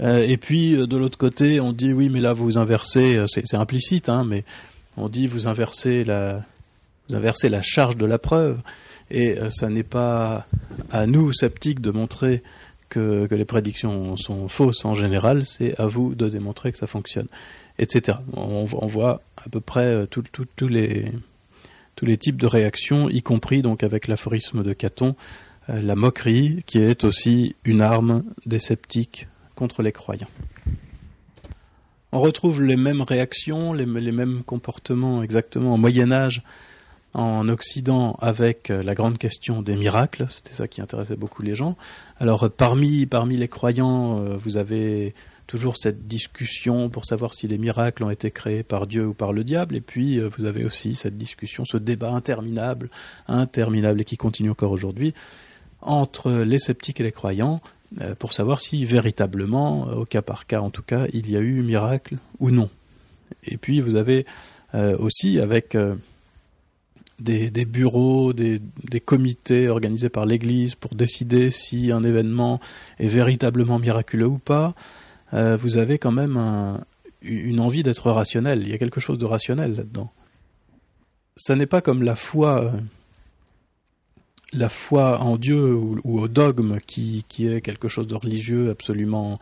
Euh, 0.00 0.26
et 0.26 0.36
puis 0.36 0.74
euh, 0.74 0.86
de 0.86 0.96
l'autre 0.96 1.18
côté, 1.18 1.60
on 1.60 1.72
dit 1.72 1.92
oui, 1.92 2.08
mais 2.08 2.20
là 2.20 2.32
vous 2.32 2.58
inversez, 2.58 3.24
c'est 3.28 3.54
implicite, 3.54 4.08
hein, 4.08 4.24
mais 4.24 4.44
on 4.96 5.08
dit 5.08 5.26
vous 5.26 5.46
inversez 5.46 6.04
la 6.04 6.44
vous 7.08 7.16
inversez 7.16 7.48
la 7.48 7.62
charge 7.62 7.96
de 7.96 8.06
la 8.06 8.18
preuve. 8.18 8.60
Et 9.10 9.38
euh, 9.38 9.50
ça 9.50 9.68
n'est 9.68 9.82
pas 9.82 10.46
à 10.90 11.06
nous, 11.06 11.32
sceptiques, 11.32 11.80
de 11.80 11.90
montrer 11.90 12.42
que, 12.88 13.28
les 13.30 13.44
prédictions 13.44 14.16
sont 14.16 14.48
fausses 14.48 14.84
en 14.84 14.94
général, 14.94 15.44
c'est 15.44 15.78
à 15.80 15.86
vous 15.86 16.14
de 16.14 16.28
démontrer 16.28 16.72
que 16.72 16.78
ça 16.78 16.86
fonctionne, 16.86 17.26
etc. 17.78 18.18
On, 18.34 18.64
voit 18.64 19.20
à 19.36 19.48
peu 19.48 19.60
près 19.60 19.86
euh, 19.86 20.06
tous 20.06 20.68
les, 20.68 22.16
types 22.18 22.36
de 22.36 22.46
réactions, 22.46 23.08
y 23.10 23.22
compris 23.22 23.62
donc 23.62 23.82
avec 23.82 24.06
l'aphorisme 24.06 24.62
de 24.62 24.72
Caton, 24.72 25.16
euh, 25.70 25.82
la 25.82 25.96
moquerie, 25.96 26.62
qui 26.66 26.78
est 26.78 27.04
aussi 27.04 27.56
une 27.64 27.82
arme 27.82 28.22
des 28.46 28.58
sceptiques 28.60 29.28
contre 29.54 29.82
les 29.82 29.92
croyants. 29.92 30.30
On 32.12 32.20
retrouve 32.20 32.62
les 32.62 32.76
mêmes 32.76 33.02
réactions, 33.02 33.72
les, 33.72 33.86
les 33.86 34.12
mêmes 34.12 34.44
comportements 34.44 35.22
exactement 35.24 35.74
au 35.74 35.76
Moyen 35.76 36.12
Âge 36.12 36.42
en 37.14 37.48
Occident 37.48 38.16
avec 38.20 38.70
euh, 38.70 38.82
la 38.82 38.94
grande 38.94 39.18
question 39.18 39.62
des 39.62 39.76
miracles. 39.76 40.26
C'était 40.28 40.54
ça 40.54 40.68
qui 40.68 40.82
intéressait 40.82 41.16
beaucoup 41.16 41.42
les 41.42 41.54
gens. 41.54 41.76
Alors 42.18 42.50
parmi 42.50 43.06
parmi 43.06 43.36
les 43.36 43.48
croyants, 43.48 44.20
vous 44.36 44.56
avez 44.56 45.14
toujours 45.46 45.76
cette 45.76 46.06
discussion 46.06 46.88
pour 46.88 47.04
savoir 47.04 47.34
si 47.34 47.46
les 47.48 47.58
miracles 47.58 48.04
ont 48.04 48.10
été 48.10 48.30
créés 48.30 48.62
par 48.62 48.86
Dieu 48.86 49.06
ou 49.06 49.14
par 49.14 49.32
le 49.32 49.44
diable, 49.44 49.76
et 49.76 49.80
puis 49.80 50.18
euh, 50.18 50.28
vous 50.36 50.44
avez 50.44 50.64
aussi 50.64 50.94
cette 50.94 51.18
discussion, 51.18 51.64
ce 51.64 51.76
débat 51.76 52.10
interminable, 52.10 52.90
interminable 53.28 54.00
et 54.00 54.04
qui 54.04 54.16
continue 54.16 54.50
encore 54.50 54.72
aujourd'hui, 54.72 55.14
entre 55.80 56.32
les 56.32 56.58
sceptiques 56.58 57.00
et 57.00 57.04
les 57.04 57.12
croyants, 57.12 57.60
euh, 58.00 58.14
pour 58.14 58.32
savoir 58.32 58.60
si 58.60 58.84
véritablement, 58.84 59.88
euh, 59.88 59.94
au 59.96 60.04
cas 60.04 60.22
par 60.22 60.46
cas 60.46 60.60
en 60.60 60.70
tout 60.70 60.82
cas, 60.82 61.06
il 61.12 61.30
y 61.30 61.36
a 61.36 61.40
eu 61.40 61.62
miracle 61.62 62.16
ou 62.40 62.50
non. 62.50 62.70
Et 63.44 63.56
puis 63.56 63.80
vous 63.80 63.96
avez 63.96 64.26
aussi 64.98 65.38
avec 65.38 65.76
des, 67.18 67.64
bureaux, 67.64 68.32
des, 68.32 68.60
des, 68.90 69.00
comités 69.00 69.68
organisés 69.68 70.08
par 70.08 70.26
l'Église 70.26 70.74
pour 70.74 70.94
décider 70.94 71.50
si 71.50 71.92
un 71.92 72.02
événement 72.02 72.60
est 72.98 73.08
véritablement 73.08 73.78
miraculeux 73.78 74.26
ou 74.26 74.38
pas. 74.38 74.74
Euh, 75.32 75.56
vous 75.56 75.78
avez 75.78 75.98
quand 75.98 76.12
même 76.12 76.38
une 77.22 77.60
envie 77.60 77.82
d'être 77.82 78.10
rationnel. 78.10 78.62
Il 78.62 78.68
y 78.68 78.74
a 78.74 78.78
quelque 78.78 79.00
chose 79.00 79.18
de 79.18 79.24
rationnel 79.24 79.74
là-dedans. 79.74 80.12
Ça 81.36 81.56
n'est 81.56 81.66
pas 81.66 81.80
comme 81.80 82.02
la 82.02 82.14
foi, 82.14 82.64
euh, 82.64 82.70
la 84.54 84.68
foi 84.68 85.20
en 85.20 85.36
Dieu 85.36 85.74
ou, 85.74 86.00
au 86.04 86.28
dogme 86.28 86.78
qui, 86.86 87.24
qui, 87.28 87.46
est 87.46 87.60
quelque 87.60 87.88
chose 87.88 88.06
de 88.06 88.14
religieux 88.14 88.70
absolument 88.70 89.38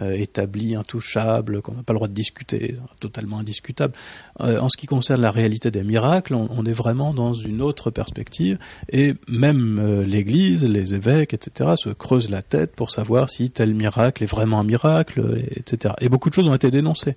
euh, 0.00 0.12
établi, 0.12 0.74
intouchable, 0.74 1.60
qu'on 1.60 1.74
n'a 1.74 1.82
pas 1.82 1.92
le 1.92 1.98
droit 1.98 2.08
de 2.08 2.14
discuter, 2.14 2.76
totalement 2.98 3.40
indiscutable. 3.40 3.92
Euh, 4.40 4.58
en 4.58 4.70
ce 4.70 4.78
qui 4.78 4.86
concerne 4.86 5.20
la 5.20 5.30
réalité 5.30 5.70
des 5.70 5.84
miracles, 5.84 6.34
on, 6.34 6.64
est 6.64 6.72
vraiment 6.72 7.12
dans 7.12 7.34
une 7.34 7.60
autre 7.60 7.90
perspective, 7.90 8.58
et 8.90 9.12
même 9.28 9.78
euh, 9.78 10.04
l'Église, 10.04 10.64
les 10.64 10.94
évêques, 10.94 11.34
etc., 11.34 11.72
se 11.76 11.90
creusent 11.90 12.30
la 12.30 12.40
tête 12.40 12.74
pour 12.74 12.90
savoir 12.90 13.28
si 13.28 13.50
tel 13.50 13.74
miracle 13.74 14.22
est 14.22 14.26
vraiment 14.26 14.60
un 14.60 14.64
miracle, 14.64 15.44
etc. 15.50 15.94
Et 16.00 16.08
beaucoup 16.08 16.30
de 16.30 16.34
choses 16.34 16.48
ont 16.48 16.54
été 16.54 16.70
dénoncées. 16.70 17.16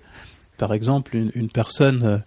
Par 0.58 0.74
exemple, 0.74 1.16
une, 1.16 1.32
une 1.34 1.50
personne 1.50 2.24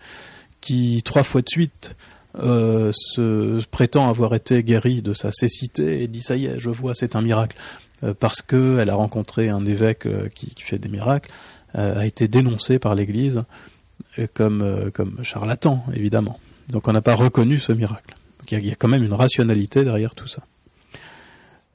qui, 0.62 1.02
trois 1.04 1.24
fois 1.24 1.42
de 1.42 1.48
suite, 1.48 1.94
euh, 2.40 2.92
se 2.92 3.64
prétend 3.66 4.09
avoir 4.09 4.35
été 4.35 4.62
guérie 4.62 5.03
de 5.03 5.12
sa 5.12 5.33
cécité 5.33 6.03
et 6.03 6.09
dit 6.09 6.22
ça 6.22 6.37
y 6.37 6.46
est, 6.46 6.59
je 6.59 6.70
vois, 6.70 6.94
c'est 6.94 7.16
un 7.16 7.22
miracle. 7.22 7.57
Euh, 8.05 8.14
parce 8.18 8.42
qu'elle 8.42 8.90
a 8.90 8.94
rencontré 8.94 9.48
un 9.48 9.66
évêque 9.66 10.07
euh, 10.07 10.29
qui, 10.29 10.53
fait 10.57 10.79
des 10.79 10.88
miracles, 10.88 11.31
a 11.74 12.07
été 12.07 12.29
dénoncé 12.29 12.79
par 12.79 12.94
l'Église 12.94 13.44
comme, 14.33 14.90
comme 14.94 15.22
charlatan, 15.22 15.85
évidemment. 15.92 16.40
Donc 16.70 16.88
on 16.88 16.92
n'a 16.92 17.03
pas 17.03 17.14
reconnu 17.14 17.59
ce 17.59 17.72
miracle. 17.72 18.16
Il 18.51 18.66
y, 18.66 18.72
a 18.72 18.74
quand 18.74 18.88
même 18.88 19.05
une 19.05 19.12
rationalité 19.12 19.85
derrière 19.85 20.14
tout 20.14 20.27
ça. 20.27 20.42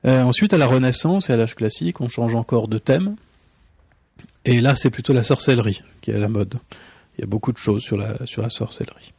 ensuite, 0.04 0.52
à 0.52 0.58
la 0.58 0.66
Renaissance 0.66 1.30
et 1.30 1.34
à 1.34 1.38
l'âge 1.38 1.54
classique, 1.54 2.02
on 2.02 2.08
change 2.08 2.34
encore 2.34 2.68
de 2.68 2.80
thème. 2.80 3.16
Et 4.46 4.62
là, 4.62 4.76
c'est 4.76 4.90
plutôt 4.90 5.14
la 5.14 5.24
sorcellerie 5.24 5.84
qui 6.02 6.10
est 6.10 6.16
à 6.16 6.20
la 6.20 6.28
mode. 6.28 6.56
Il 7.18 7.22
y 7.22 7.24
a 7.24 7.28
beaucoup 7.28 7.52
de 7.52 7.60
choses 7.60 7.84
sur 7.84 7.96
la, 7.96 8.26
sur 8.26 8.42
la 8.42 8.50
sorcellerie. 8.50 9.14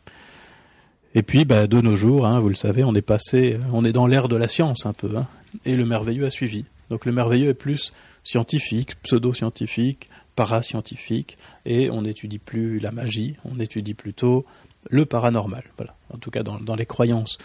Et 1.15 1.23
puis, 1.23 1.45
bah, 1.45 1.67
de 1.67 1.81
nos 1.81 1.95
jours, 1.95 2.27
hein, 2.27 2.41
vous 2.41 2.49
le 2.49 2.57
savez, 2.57 2.83
on 2.83 2.95
est 2.95 3.03
passé, 3.03 3.57
on 3.73 3.85
est 3.85 3.93
dans 3.93 4.07
l'ère 4.07 4.29
de 4.29 4.37
la 4.37 4.49
science 4.49 4.85
un 4.85 4.93
peu, 4.93 5.17
hein, 5.17 5.29
et 5.65 5.77
le 5.77 5.87
merveilleux 5.87 6.27
a 6.27 6.31
suivi. 6.31 6.65
Donc 6.91 7.07
le 7.07 7.13
merveilleux 7.13 7.51
est 7.51 7.55
plus 7.55 7.93
scientifique, 8.25 9.01
pseudo-scientifique, 9.03 10.09
parascientifique, 10.35 11.39
et 11.65 11.91
on 11.91 12.03
n'étudie 12.03 12.39
plus 12.39 12.79
la 12.81 12.91
magie, 12.91 13.37
on 13.45 13.61
étudie 13.61 13.95
plutôt 13.95 14.45
le 14.91 15.07
paranormal. 15.07 15.63
Voilà. 15.77 15.95
En 16.13 16.19
tout 16.19 16.31
cas, 16.31 16.43
dans, 16.43 16.75
les 16.75 16.87
croyances 16.87 17.39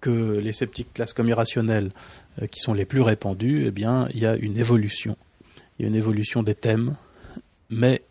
que 0.00 0.38
les 0.38 0.52
sceptiques 0.52 0.92
classent 0.92 1.12
comme 1.12 1.28
irrationnelles, 1.28 1.92
euh, 2.42 2.46
qui 2.46 2.60
sont 2.60 2.72
les 2.72 2.86
plus 2.86 3.02
répandues, 3.02 3.66
eh 3.66 3.70
bien, 3.70 4.08
il 4.14 4.20
y 4.20 4.26
a 4.26 4.34
une 4.34 4.58
évolution. 4.58 5.16
Il 5.78 5.82
y 5.82 5.84
a 5.84 5.88
une 5.88 5.96
évolution 5.96 6.42
des 6.42 6.54
thèmes, 6.54 6.96
mais 7.68 8.02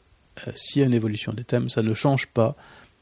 euh, 0.48 0.52
s'il 0.56 0.82
y 0.82 0.84
a 0.84 0.88
une 0.88 0.94
évolution 0.94 1.34
des 1.34 1.44
thèmes, 1.44 1.70
ça 1.70 1.82
ne 1.82 1.94
change 1.94 2.28
pas 2.28 2.56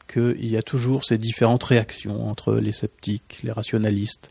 qu'il 0.08 0.46
y 0.46 0.56
a 0.56 0.62
toujours 0.62 1.04
ces 1.04 1.18
différentes 1.18 1.62
réactions 1.62 2.26
entre 2.28 2.54
les 2.56 2.72
sceptiques, 2.72 3.40
les 3.44 3.52
rationalistes, 3.52 4.30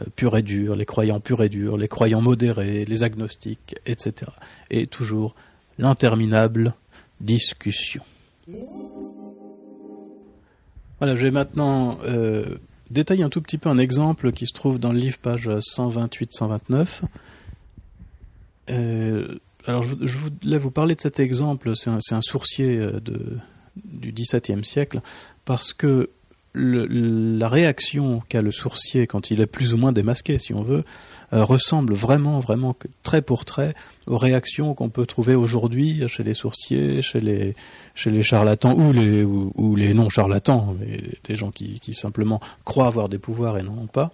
euh, 0.00 0.04
purs 0.16 0.36
et 0.36 0.42
durs, 0.42 0.74
les 0.74 0.86
croyants 0.86 1.20
purs 1.20 1.42
et 1.42 1.48
durs, 1.48 1.76
les 1.76 1.88
croyants 1.88 2.20
modérés, 2.20 2.84
les 2.84 3.04
agnostiques, 3.04 3.76
etc. 3.86 4.30
Et 4.70 4.86
toujours 4.86 5.34
l'interminable 5.78 6.74
discussion. 7.20 8.02
Voilà, 10.98 11.14
je 11.14 11.22
vais 11.22 11.30
maintenant 11.30 11.98
euh, 12.04 12.58
détailler 12.90 13.22
un 13.22 13.28
tout 13.28 13.40
petit 13.40 13.58
peu 13.58 13.68
un 13.68 13.78
exemple 13.78 14.32
qui 14.32 14.46
se 14.46 14.52
trouve 14.52 14.78
dans 14.78 14.92
le 14.92 14.98
livre 14.98 15.18
page 15.18 15.48
128-129. 15.48 17.02
Euh, 18.70 19.38
alors 19.66 19.82
je, 19.82 20.18
voulais 20.18 20.58
vous 20.58 20.70
parler 20.70 20.94
de 20.94 21.00
cet 21.00 21.20
exemple, 21.20 21.76
c'est 21.76 21.90
un, 21.90 22.20
sourcier 22.20 22.76
de, 22.76 23.38
du 23.84 24.12
XVIIe 24.12 24.64
siècle, 24.64 25.00
parce 25.44 25.72
que 25.72 26.10
la 26.54 27.48
réaction 27.48 28.22
qu'a 28.28 28.42
le 28.42 28.50
sourcier 28.50 29.06
quand 29.06 29.30
il 29.30 29.40
est 29.40 29.46
plus 29.46 29.74
ou 29.74 29.76
moins 29.76 29.92
démasqué, 29.92 30.38
si 30.38 30.54
on 30.54 30.62
veut, 30.62 30.84
euh, 31.32 31.44
ressemble 31.44 31.94
vraiment, 31.94 32.40
vraiment 32.40 32.74
très 33.02 33.22
pour 33.22 33.44
trait 33.44 33.74
aux 34.06 34.16
réactions 34.16 34.74
qu'on 34.74 34.88
peut 34.88 35.06
trouver 35.06 35.34
aujourd'hui 35.34 36.02
chez 36.08 36.22
les 36.22 36.34
sourciers, 36.34 37.02
chez 37.02 37.20
les, 37.20 37.54
chez 37.94 38.10
les 38.10 38.22
charlatans 38.22 38.74
ou 38.74 38.92
les, 38.92 39.22
ou, 39.22 39.76
les 39.76 39.94
non 39.94 40.08
charlatans, 40.08 40.76
des 41.24 41.36
gens 41.36 41.50
qui, 41.50 41.80
qui, 41.80 41.94
simplement 41.94 42.40
croient 42.64 42.86
avoir 42.86 43.08
des 43.08 43.18
pouvoirs 43.18 43.58
et 43.58 43.62
n'en 43.62 43.76
ont 43.76 43.86
pas. 43.86 44.10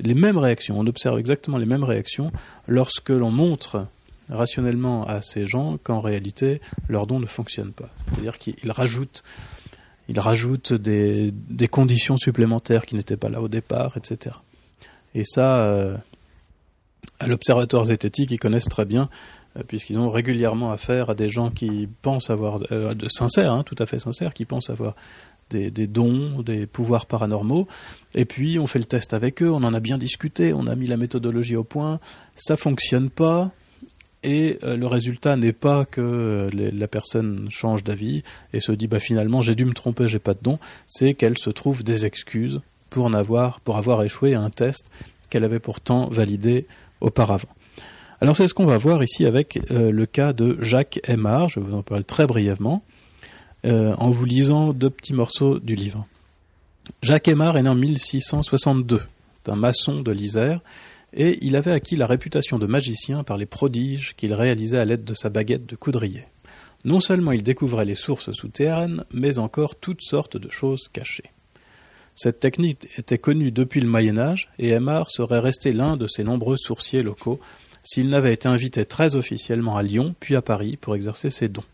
Les 0.00 0.14
mêmes 0.14 0.38
réactions, 0.38 0.78
on 0.78 0.86
observe 0.86 1.18
exactement 1.18 1.58
les 1.58 1.66
mêmes 1.66 1.84
réactions 1.84 2.32
lorsque 2.68 3.10
l'on 3.10 3.30
montre 3.30 3.86
rationnellement 4.28 5.06
à 5.06 5.22
ces 5.22 5.46
gens 5.46 5.78
qu'en 5.82 6.00
réalité 6.00 6.60
leur 6.88 7.06
don 7.06 7.20
ne 7.20 7.26
fonctionne 7.26 7.72
pas. 7.72 7.90
C'est-à-dire 8.10 8.38
qu'ils 8.38 8.70
rajoutent 8.70 9.22
il 10.08 10.20
rajoute 10.20 10.72
des, 10.72 11.32
conditions 11.70 12.16
supplémentaires 12.16 12.86
qui 12.86 12.96
n'étaient 12.96 13.16
pas 13.16 13.28
là 13.28 13.40
au 13.40 13.48
départ, 13.48 13.96
etc. 13.96 14.36
Et 15.14 15.24
ça, 15.24 15.64
euh, 15.64 15.96
à 17.20 17.26
l'Observatoire 17.26 17.84
zététique, 17.84 18.30
ils 18.30 18.38
connaissent 18.38 18.68
très 18.68 18.84
bien, 18.84 19.08
euh, 19.56 19.62
puisqu'ils 19.66 19.98
ont 19.98 20.10
régulièrement 20.10 20.72
affaire 20.72 21.10
à 21.10 21.14
des 21.14 21.28
gens 21.28 21.50
qui 21.50 21.88
pensent 22.02 22.30
avoir, 22.30 22.60
euh, 22.72 22.94
de 22.94 23.08
sincères, 23.08 23.52
hein, 23.52 23.62
tout 23.64 23.76
à 23.78 23.86
fait 23.86 23.98
sincères, 23.98 24.34
qui 24.34 24.44
pensent 24.44 24.70
avoir 24.70 24.96
des, 25.50 25.70
des, 25.70 25.86
dons, 25.86 26.42
des 26.42 26.66
pouvoirs 26.66 27.06
paranormaux. 27.06 27.68
Et 28.14 28.24
puis, 28.24 28.58
on 28.58 28.66
fait 28.66 28.78
le 28.78 28.84
test 28.86 29.14
avec 29.14 29.42
eux, 29.42 29.50
on 29.50 29.62
en 29.62 29.72
a 29.72 29.80
bien 29.80 29.98
discuté, 29.98 30.52
on 30.52 30.66
a 30.66 30.74
mis 30.74 30.88
la 30.88 30.96
méthodologie 30.96 31.56
au 31.56 31.64
point, 31.64 32.00
ça 32.34 32.56
fonctionne 32.56 33.08
pas, 33.08 33.50
et 34.22 34.58
euh, 34.62 34.76
le 34.76 34.86
résultat 34.86 35.36
n'est 35.36 35.52
pas 35.52 35.84
que 35.84 36.00
euh, 36.00 36.50
la 36.52 36.88
personne 36.88 37.48
change 37.50 37.84
d'avis 37.84 38.22
et 38.52 38.60
se 38.60 38.72
dit 38.72 38.86
bah 38.86 39.00
finalement 39.00 39.42
j'ai 39.42 39.54
dû 39.54 39.64
me 39.64 39.72
tromper, 39.72 40.08
j'ai 40.08 40.18
pas 40.18 40.34
de 40.34 40.40
don, 40.42 40.58
c'est 40.86 41.14
qu'elle 41.14 41.38
se 41.38 41.50
trouve 41.50 41.82
des 41.82 42.06
excuses 42.06 42.60
pour 42.90 43.14
avoir 43.14 43.60
pour 43.60 43.76
avoir 43.76 44.02
échoué 44.02 44.34
à 44.34 44.40
un 44.40 44.50
test 44.50 44.84
qu'elle 45.30 45.44
avait 45.44 45.60
pourtant 45.60 46.08
validé 46.08 46.66
auparavant. 47.00 47.48
Alors 48.20 48.36
c'est 48.36 48.46
ce 48.46 48.54
qu'on 48.54 48.66
va 48.66 48.78
voir 48.78 49.02
ici 49.02 49.26
avec 49.26 49.58
euh, 49.70 49.90
le 49.90 50.06
cas 50.06 50.32
de 50.32 50.56
Jacques 50.60 51.00
Aymar, 51.04 51.48
je 51.48 51.60
vous 51.60 51.74
en 51.74 51.82
parle 51.82 52.04
très 52.04 52.26
brièvement 52.26 52.82
en 53.64 54.10
vous 54.10 54.24
lisant 54.24 54.72
deux 54.72 54.90
petits 54.90 55.12
morceaux 55.12 55.60
du 55.60 55.76
livre. 55.76 56.04
Jacques 57.00 57.28
Aymar 57.28 57.56
est 57.56 57.62
né 57.62 57.68
en 57.68 57.76
1662, 57.76 59.02
un 59.46 59.54
maçon 59.54 60.00
de 60.00 60.10
l'Isère 60.10 60.60
et 61.14 61.38
il 61.42 61.56
avait 61.56 61.72
acquis 61.72 61.96
la 61.96 62.06
réputation 62.06 62.58
de 62.58 62.66
magicien 62.66 63.24
par 63.24 63.36
les 63.36 63.46
prodiges 63.46 64.14
qu'il 64.16 64.32
réalisait 64.32 64.78
à 64.78 64.84
l'aide 64.84 65.04
de 65.04 65.14
sa 65.14 65.30
baguette 65.30 65.66
de 65.66 65.76
coudrier. 65.76 66.24
Non 66.84 67.00
seulement 67.00 67.32
il 67.32 67.42
découvrait 67.42 67.84
les 67.84 67.94
sources 67.94 68.32
souterraines, 68.32 69.04
mais 69.12 69.38
encore 69.38 69.76
toutes 69.76 70.02
sortes 70.02 70.36
de 70.36 70.50
choses 70.50 70.88
cachées. 70.92 71.30
Cette 72.14 72.40
technique 72.40 72.88
était 72.98 73.18
connue 73.18 73.52
depuis 73.52 73.80
le 73.80 73.88
Moyen 73.88 74.18
Âge, 74.18 74.50
et 74.58 74.70
Aymar 74.70 75.08
serait 75.10 75.38
resté 75.38 75.72
l'un 75.72 75.96
de 75.96 76.06
ses 76.06 76.24
nombreux 76.24 76.56
sourciers 76.56 77.02
locaux 77.02 77.40
s'il 77.84 78.08
n'avait 78.08 78.34
été 78.34 78.48
invité 78.48 78.84
très 78.84 79.16
officiellement 79.16 79.76
à 79.76 79.82
Lyon, 79.82 80.14
puis 80.20 80.36
à 80.36 80.42
Paris, 80.42 80.76
pour 80.76 80.94
exercer 80.94 81.30
ses 81.30 81.48
dons. 81.48 81.64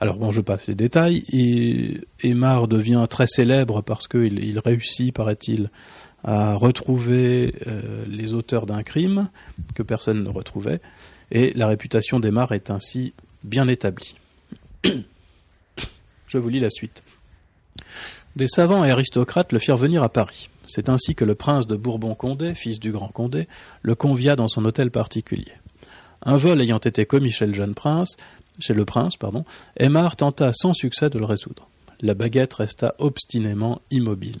Alors 0.00 0.16
bon, 0.16 0.30
je 0.30 0.40
passe 0.40 0.68
les 0.68 0.74
détails. 0.74 1.24
Et 1.32 2.00
Aymar 2.22 2.68
devient 2.68 3.04
très 3.10 3.26
célèbre 3.26 3.82
parce 3.82 4.06
qu'il 4.06 4.60
réussit, 4.64 5.12
paraît-il, 5.12 5.70
à 6.24 6.54
retrouver 6.54 7.54
euh, 7.66 8.04
les 8.08 8.34
auteurs 8.34 8.66
d'un 8.66 8.82
crime 8.82 9.28
que 9.74 9.82
personne 9.82 10.22
ne 10.22 10.28
retrouvait, 10.28 10.80
et 11.30 11.52
la 11.54 11.66
réputation 11.66 12.20
d'Aymar 12.20 12.52
est 12.52 12.70
ainsi 12.70 13.12
bien 13.44 13.68
établie. 13.68 14.16
Je 16.26 16.38
vous 16.38 16.48
lis 16.48 16.60
la 16.60 16.70
suite. 16.70 17.02
Des 18.36 18.48
savants 18.48 18.84
et 18.84 18.90
aristocrates 18.90 19.52
le 19.52 19.58
firent 19.58 19.76
venir 19.76 20.02
à 20.02 20.08
Paris. 20.08 20.48
C'est 20.66 20.90
ainsi 20.90 21.14
que 21.14 21.24
le 21.24 21.34
prince 21.34 21.66
de 21.66 21.76
Bourbon-Condé, 21.76 22.54
fils 22.54 22.78
du 22.78 22.92
grand 22.92 23.08
Condé, 23.08 23.48
le 23.82 23.94
convia 23.94 24.36
dans 24.36 24.48
son 24.48 24.64
hôtel 24.64 24.90
particulier. 24.90 25.52
Un 26.22 26.36
vol 26.36 26.60
ayant 26.60 26.78
été 26.78 27.06
commis 27.06 27.30
chez 27.30 27.46
le 27.46 27.54
jeune 27.54 27.74
prince, 27.74 28.16
chez 28.58 28.74
le 28.74 28.84
prince, 28.84 29.16
pardon, 29.16 29.44
Aymar 29.78 30.16
tenta 30.16 30.52
sans 30.52 30.74
succès 30.74 31.10
de 31.10 31.18
le 31.18 31.24
résoudre. 31.24 31.70
La 32.00 32.14
baguette 32.14 32.54
resta 32.54 32.94
obstinément 32.98 33.80
immobile. 33.90 34.40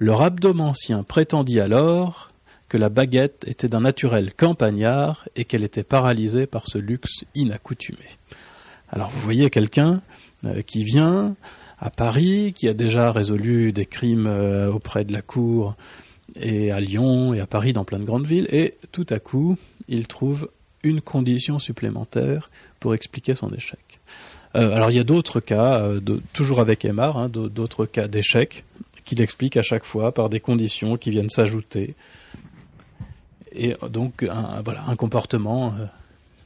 Le 0.00 0.12
rabdomancien 0.12 1.02
prétendit 1.02 1.58
alors 1.58 2.28
que 2.68 2.78
la 2.78 2.88
baguette 2.88 3.44
était 3.48 3.68
d'un 3.68 3.80
naturel 3.80 4.32
campagnard 4.32 5.28
et 5.34 5.44
qu'elle 5.44 5.64
était 5.64 5.82
paralysée 5.82 6.46
par 6.46 6.68
ce 6.68 6.78
luxe 6.78 7.24
inaccoutumé. 7.34 7.98
Alors 8.90 9.10
vous 9.10 9.20
voyez 9.20 9.50
quelqu'un 9.50 10.00
euh, 10.44 10.62
qui 10.62 10.84
vient 10.84 11.34
à 11.80 11.90
Paris, 11.90 12.54
qui 12.56 12.68
a 12.68 12.74
déjà 12.74 13.10
résolu 13.10 13.72
des 13.72 13.86
crimes 13.86 14.28
euh, 14.28 14.70
auprès 14.70 15.04
de 15.04 15.12
la 15.12 15.20
cour 15.20 15.74
et 16.36 16.70
à 16.70 16.78
Lyon 16.78 17.34
et 17.34 17.40
à 17.40 17.48
Paris 17.48 17.72
dans 17.72 17.84
plein 17.84 17.98
de 17.98 18.04
grandes 18.04 18.26
villes, 18.26 18.46
et 18.52 18.76
tout 18.92 19.06
à 19.10 19.18
coup, 19.18 19.56
il 19.88 20.06
trouve 20.06 20.48
une 20.84 21.00
condition 21.00 21.58
supplémentaire 21.58 22.50
pour 22.78 22.94
expliquer 22.94 23.34
son 23.34 23.50
échec. 23.50 23.98
Euh, 24.54 24.76
alors 24.76 24.92
il 24.92 24.96
y 24.96 25.00
a 25.00 25.04
d'autres 25.04 25.40
cas, 25.40 25.82
toujours 26.32 26.60
avec 26.60 26.84
Aymar, 26.84 27.18
hein, 27.18 27.28
d'autres 27.28 27.84
cas 27.84 28.06
d'échec 28.06 28.64
qu'il 29.08 29.20
explique 29.20 29.56
à 29.56 29.62
chaque 29.62 29.84
fois 29.84 30.12
par 30.12 30.28
des 30.28 30.40
conditions 30.40 30.96
qui 30.96 31.10
viennent 31.10 31.30
s'ajouter. 31.30 31.94
Et 33.52 33.74
donc 33.90 34.22
un, 34.22 34.96
comportement 34.96 35.68
euh, 35.68 35.86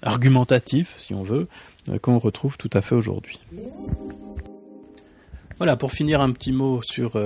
argumentatif, 0.02 0.94
si 0.98 1.14
on 1.14 1.22
veut, 1.22 1.48
qu'on 2.00 2.18
retrouve 2.18 2.56
tout 2.56 2.70
à 2.72 2.80
fait 2.80 2.94
aujourd'hui. 2.94 3.40
Voilà, 5.58 5.76
pour 5.76 5.92
finir 5.92 6.20
un 6.20 6.30
petit 6.30 6.52
mot 6.52 6.80
sur 6.82 7.16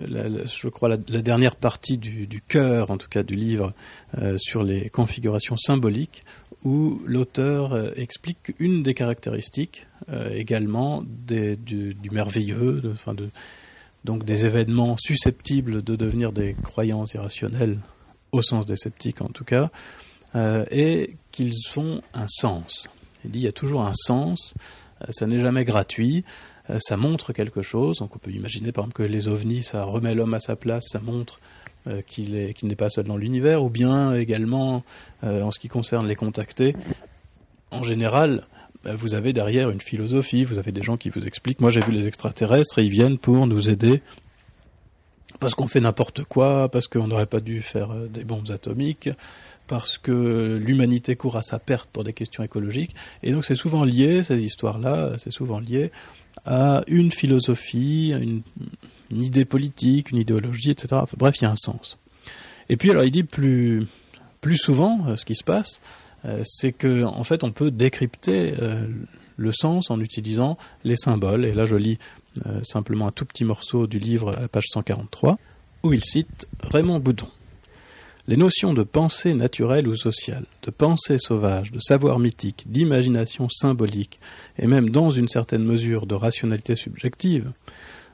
je 0.00 0.68
crois, 0.68 0.88
la, 0.88 0.96
dernière 0.96 1.56
partie 1.56 1.98
du, 1.98 2.42
cœur, 2.46 2.90
en 2.90 2.96
tout 2.96 3.08
cas 3.08 3.22
du 3.22 3.34
livre, 3.34 3.72
euh, 4.18 4.36
sur 4.38 4.62
les 4.62 4.88
configurations 4.88 5.56
symboliques, 5.56 6.22
où 6.64 7.00
l'auteur 7.06 7.72
euh, 7.72 7.90
explique 7.96 8.54
une 8.58 8.82
des 8.82 8.94
caractéristiques 8.94 9.86
euh, 10.10 10.30
également 10.34 11.02
du, 11.06 11.96
merveilleux, 12.10 12.80
de, 12.80 12.94
de, 13.14 13.30
donc 14.04 14.24
des 14.24 14.46
événements 14.46 14.96
susceptibles 14.98 15.82
de 15.82 15.96
devenir 15.96 16.32
des 16.32 16.54
croyances 16.54 17.14
irrationnelles, 17.14 17.78
au 18.32 18.42
sens 18.42 18.66
des 18.66 18.76
sceptiques 18.76 19.22
en 19.22 19.28
tout 19.28 19.44
cas, 19.44 19.70
et 20.70 21.16
qu'ils 21.32 21.54
ont 21.76 22.00
un 22.14 22.26
sens. 22.28 22.88
Il 23.24 23.32
dit 23.32 23.40
il 23.40 23.44
y 23.44 23.48
a 23.48 23.52
toujours 23.52 23.82
un 23.82 23.94
sens, 23.94 24.54
ça 25.10 25.26
n'est 25.26 25.40
jamais 25.40 25.64
gratuit, 25.64 26.24
euh, 26.70 26.78
ça 26.80 26.96
montre 26.96 27.32
quelque 27.32 27.62
chose. 27.62 27.98
Donc 27.98 28.14
on 28.16 28.18
peut 28.18 28.30
imaginer 28.30 28.72
par 28.72 28.84
exemple 28.84 29.04
que 29.04 29.08
les 29.08 29.28
ovnis, 29.28 29.62
ça 29.62 29.84
remet 29.84 30.14
l'homme 30.14 30.34
à 30.34 30.40
sa 30.40 30.56
place, 30.56 30.84
ça 30.88 31.00
montre 31.00 31.40
euh, 31.86 32.02
qu'il 32.02 32.54
n'est 32.62 32.76
pas 32.76 32.90
seul 32.90 33.06
dans 33.06 33.16
l'univers, 33.16 33.62
ou 33.62 33.70
bien 33.70 34.14
également 34.14 34.82
euh, 35.24 35.42
en 35.42 35.50
ce 35.50 35.58
qui 35.58 35.68
concerne 35.68 36.06
les 36.06 36.16
contactés, 36.16 36.76
en 37.70 37.82
général, 37.82 38.42
vous 38.84 39.14
avez 39.14 39.32
derrière 39.32 39.70
une 39.70 39.80
philosophie, 39.80 40.44
vous 40.44 40.58
avez 40.58 40.72
des 40.72 40.82
gens 40.82 40.96
qui 40.96 41.10
vous 41.10 41.26
expliquent, 41.26 41.60
moi 41.60 41.70
j'ai 41.70 41.80
vu 41.80 41.92
les 41.92 42.06
extraterrestres 42.06 42.78
et 42.78 42.84
ils 42.84 42.90
viennent 42.90 43.18
pour 43.18 43.46
nous 43.46 43.68
aider 43.68 44.02
parce 45.38 45.54
qu'on 45.54 45.68
fait 45.68 45.80
n'importe 45.80 46.24
quoi, 46.24 46.68
parce 46.68 46.86
qu'on 46.86 47.06
n'aurait 47.06 47.26
pas 47.26 47.40
dû 47.40 47.62
faire 47.62 47.94
des 47.94 48.24
bombes 48.24 48.50
atomiques, 48.50 49.08
parce 49.66 49.98
que 49.98 50.60
l'humanité 50.62 51.16
court 51.16 51.36
à 51.36 51.42
sa 51.42 51.58
perte 51.58 51.88
pour 51.90 52.04
des 52.04 52.12
questions 52.12 52.42
écologiques. 52.42 52.94
Et 53.22 53.32
donc 53.32 53.44
c'est 53.44 53.54
souvent 53.54 53.84
lié, 53.84 54.22
ces 54.22 54.42
histoires-là, 54.42 55.12
c'est 55.18 55.30
souvent 55.30 55.60
lié 55.60 55.90
à 56.44 56.82
une 56.88 57.12
philosophie, 57.12 58.12
une, 58.12 58.42
idée 59.10 59.44
politique, 59.44 60.10
une 60.10 60.18
idéologie, 60.18 60.70
etc. 60.70 61.02
bref, 61.16 61.36
il 61.38 61.44
y 61.44 61.46
a 61.46 61.50
un 61.50 61.56
sens. 61.56 61.98
Et 62.68 62.76
puis 62.76 62.90
alors 62.90 63.04
il 63.04 63.10
dit 63.10 63.24
plus, 63.24 63.86
plus 64.40 64.56
souvent, 64.56 65.06
euh, 65.06 65.16
ce 65.16 65.24
qui 65.24 65.34
se 65.34 65.44
passe, 65.44 65.80
euh, 65.80 66.09
c'est 66.44 66.72
que 66.72 67.04
en 67.04 67.24
fait 67.24 67.44
on 67.44 67.50
peut 67.50 67.70
décrypter 67.70 68.54
euh, 68.60 68.86
le 69.36 69.52
sens 69.52 69.90
en 69.90 70.00
utilisant 70.00 70.58
les 70.84 70.96
symboles. 70.96 71.44
Et 71.44 71.52
là 71.52 71.64
je 71.64 71.76
lis 71.76 71.98
simplement 72.62 73.08
un 73.08 73.10
tout 73.10 73.24
petit 73.24 73.44
morceau 73.44 73.86
du 73.86 73.98
livre 73.98 74.36
à 74.36 74.42
la 74.42 74.48
page 74.48 74.66
143, 74.70 75.38
où 75.82 75.92
il 75.92 76.04
cite 76.04 76.46
Raymond 76.62 77.00
Boudon. 77.00 77.26
Les 78.28 78.36
notions 78.36 78.74
de 78.74 78.84
pensée 78.84 79.34
naturelle 79.34 79.88
ou 79.88 79.96
sociale, 79.96 80.44
de 80.62 80.70
pensée 80.70 81.18
sauvage, 81.18 81.72
de 81.72 81.80
savoir 81.80 82.20
mythique, 82.20 82.64
d'imagination 82.68 83.48
symbolique, 83.48 84.20
et 84.58 84.68
même 84.68 84.90
dans 84.90 85.10
une 85.10 85.28
certaine 85.28 85.64
mesure 85.64 86.06
de 86.06 86.14
rationalité 86.14 86.76
subjective, 86.76 87.50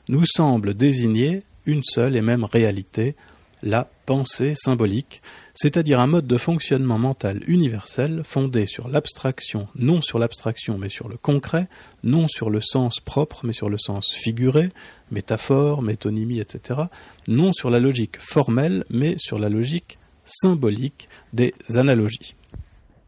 nous 0.09 0.23
semblent 0.25 0.73
désigner 0.73 1.41
une 1.67 1.83
seule 1.83 2.15
et 2.15 2.21
même 2.21 2.45
réalité, 2.45 3.15
la 3.61 3.89
pensée 4.05 4.53
symbolique, 4.55 5.21
c'est-à-dire 5.59 5.99
un 5.99 6.05
mode 6.05 6.27
de 6.27 6.37
fonctionnement 6.37 6.99
mental 6.99 7.41
universel 7.47 8.21
fondé 8.23 8.67
sur 8.67 8.87
l'abstraction, 8.89 9.67
non 9.75 10.03
sur 10.03 10.19
l'abstraction 10.19 10.77
mais 10.77 10.87
sur 10.87 11.09
le 11.09 11.17
concret, 11.17 11.67
non 12.03 12.27
sur 12.27 12.51
le 12.51 12.61
sens 12.61 12.99
propre 12.99 13.43
mais 13.43 13.53
sur 13.53 13.67
le 13.67 13.79
sens 13.79 14.11
figuré, 14.11 14.69
métaphore, 15.09 15.81
métonymie, 15.81 16.39
etc., 16.39 16.81
non 17.27 17.53
sur 17.53 17.71
la 17.71 17.79
logique 17.79 18.21
formelle 18.21 18.85
mais 18.91 19.15
sur 19.17 19.39
la 19.39 19.49
logique 19.49 19.97
symbolique 20.25 21.09
des 21.33 21.55
analogies. 21.73 22.35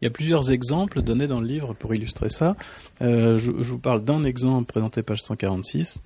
Il 0.02 0.06
y 0.06 0.08
a 0.08 0.10
plusieurs 0.10 0.50
exemples 0.50 1.02
donnés 1.02 1.28
dans 1.28 1.40
le 1.40 1.46
livre 1.46 1.74
pour 1.74 1.94
illustrer 1.94 2.30
ça. 2.30 2.56
Euh, 3.00 3.38
je, 3.38 3.52
vous 3.52 3.78
parle 3.78 4.02
d'un 4.02 4.24
exemple 4.24 4.66
présenté 4.66 5.04
page 5.04 5.22
146 5.22 6.00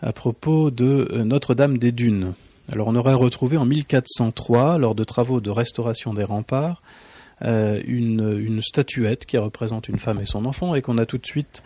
à 0.00 0.14
propos 0.14 0.70
de 0.70 1.06
euh, 1.12 1.24
Notre-Dame 1.24 1.76
des 1.76 1.92
Dunes. 1.92 2.32
Alors 2.70 2.88
on 2.88 2.96
aurait 2.96 3.14
retrouvé 3.14 3.56
en 3.56 3.64
1403, 3.64 4.78
lors 4.78 4.94
de 4.94 5.04
travaux 5.04 5.40
de 5.40 5.50
restauration 5.50 6.12
des 6.14 6.24
remparts, 6.24 6.82
euh, 7.42 7.80
une, 7.86 8.60
statuette 8.62 9.26
qui 9.26 9.38
représente 9.38 9.88
une 9.88 9.98
femme 9.98 10.20
et 10.20 10.26
son 10.26 10.46
enfant 10.46 10.74
et 10.74 10.82
qu'on 10.82 10.98
a 10.98 11.06
tout 11.06 11.18
de 11.18 11.26
suite 11.26 11.62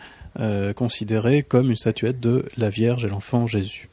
considérée 0.77 1.43
comme 1.43 1.69
une 1.71 1.75
statuette 1.75 2.21
de 2.21 2.45
la 2.55 2.69
Vierge 2.69 3.03
et 3.03 3.09
l'enfant 3.09 3.47
Jésus. 3.47 3.89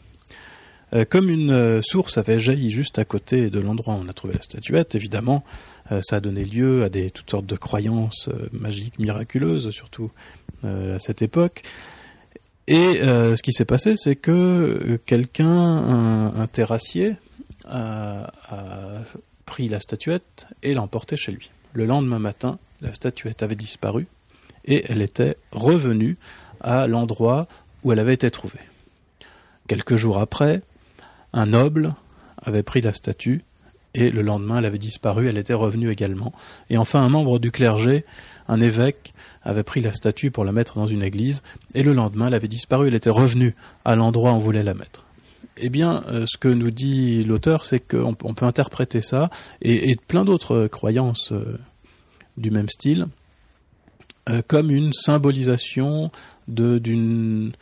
Euh, 0.94 1.04
comme 1.04 1.28
une 1.28 1.50
euh, 1.50 1.82
source 1.82 2.16
avait 2.16 2.38
jailli 2.38 2.70
juste 2.70 2.98
à 2.98 3.04
côté 3.04 3.50
de 3.50 3.60
l'endroit 3.60 3.94
où 3.94 3.98
on 3.98 4.08
a 4.08 4.12
trouvé 4.12 4.34
la 4.34 4.42
statuette, 4.42 4.94
évidemment, 4.94 5.44
euh, 5.92 6.00
ça 6.02 6.16
a 6.16 6.20
donné 6.20 6.44
lieu 6.44 6.82
à 6.82 6.88
des 6.88 7.10
toutes 7.10 7.30
sortes 7.30 7.46
de 7.46 7.56
croyances 7.56 8.30
magiques, 8.52 8.98
miraculeuses, 8.98 9.70
surtout 9.70 10.10
à 10.64 10.98
cette 10.98 11.22
époque. 11.22 11.62
Et 12.70 13.00
ce 13.00 13.42
qui 13.42 13.54
s'est 13.54 13.64
passé, 13.64 13.94
c'est 13.96 14.14
que 14.14 15.00
quelqu'un, 15.06 15.48
un, 15.48 16.46
terrassier, 16.46 17.16
a, 17.66 18.30
pris 19.46 19.68
la 19.68 19.80
statuette 19.80 20.46
et 20.62 20.74
l'a 20.74 20.82
emportée 20.82 21.16
chez 21.16 21.32
lui. 21.32 21.50
Le 21.72 21.86
lendemain 21.86 22.18
matin, 22.18 22.58
la 22.82 22.92
statuette 22.92 23.42
avait 23.42 23.56
disparu 23.56 24.06
et 24.66 24.84
elle 24.88 25.00
était 25.00 25.38
revenue 25.50 26.18
à 26.60 26.86
l'endroit 26.86 27.46
où 27.82 27.92
elle 27.92 27.98
avait 27.98 28.12
été 28.12 28.30
trouvée. 28.30 28.60
Quelques 29.66 29.96
jours 29.96 30.18
après, 30.18 30.60
un 31.32 31.46
noble 31.46 31.94
avait 32.42 32.62
pris 32.62 32.82
la 32.82 32.92
statue 32.92 33.44
et 33.94 34.10
le 34.10 34.22
lendemain 34.22 34.58
elle 34.58 34.66
avait 34.66 34.78
disparu, 34.78 35.28
elle 35.28 35.38
était 35.38 35.54
revenue 35.54 35.90
également. 35.90 36.32
Et 36.70 36.78
enfin 36.78 37.02
un 37.02 37.08
membre 37.08 37.38
du 37.38 37.50
clergé, 37.50 38.04
un 38.48 38.60
évêque, 38.60 39.14
avait 39.42 39.62
pris 39.62 39.80
la 39.80 39.92
statue 39.92 40.30
pour 40.30 40.44
la 40.44 40.52
mettre 40.52 40.76
dans 40.76 40.86
une 40.86 41.02
église 41.02 41.42
et 41.74 41.82
le 41.82 41.92
lendemain 41.92 42.28
elle 42.28 42.34
avait 42.34 42.48
disparu, 42.48 42.88
elle 42.88 42.94
était 42.94 43.10
revenue 43.10 43.54
à 43.84 43.96
l'endroit 43.96 44.32
où 44.32 44.36
on 44.36 44.40
voulait 44.40 44.62
la 44.62 44.74
mettre. 44.74 45.04
Eh 45.60 45.70
bien, 45.70 46.04
euh, 46.08 46.24
ce 46.28 46.38
que 46.38 46.48
nous 46.48 46.70
dit 46.70 47.24
l'auteur, 47.24 47.64
c'est 47.64 47.80
qu'on 47.80 48.14
peut 48.14 48.44
interpréter 48.44 49.00
ça 49.00 49.30
et, 49.60 49.96
plein 49.96 50.24
d'autres 50.24 50.66
croyances 50.66 51.32
euh, 51.32 51.58
du 52.36 52.50
même 52.50 52.68
style 52.68 53.06
euh, 54.28 54.42
comme 54.46 54.70
une 54.70 54.92
symbolisation 54.92 56.10
d'une 56.48 57.52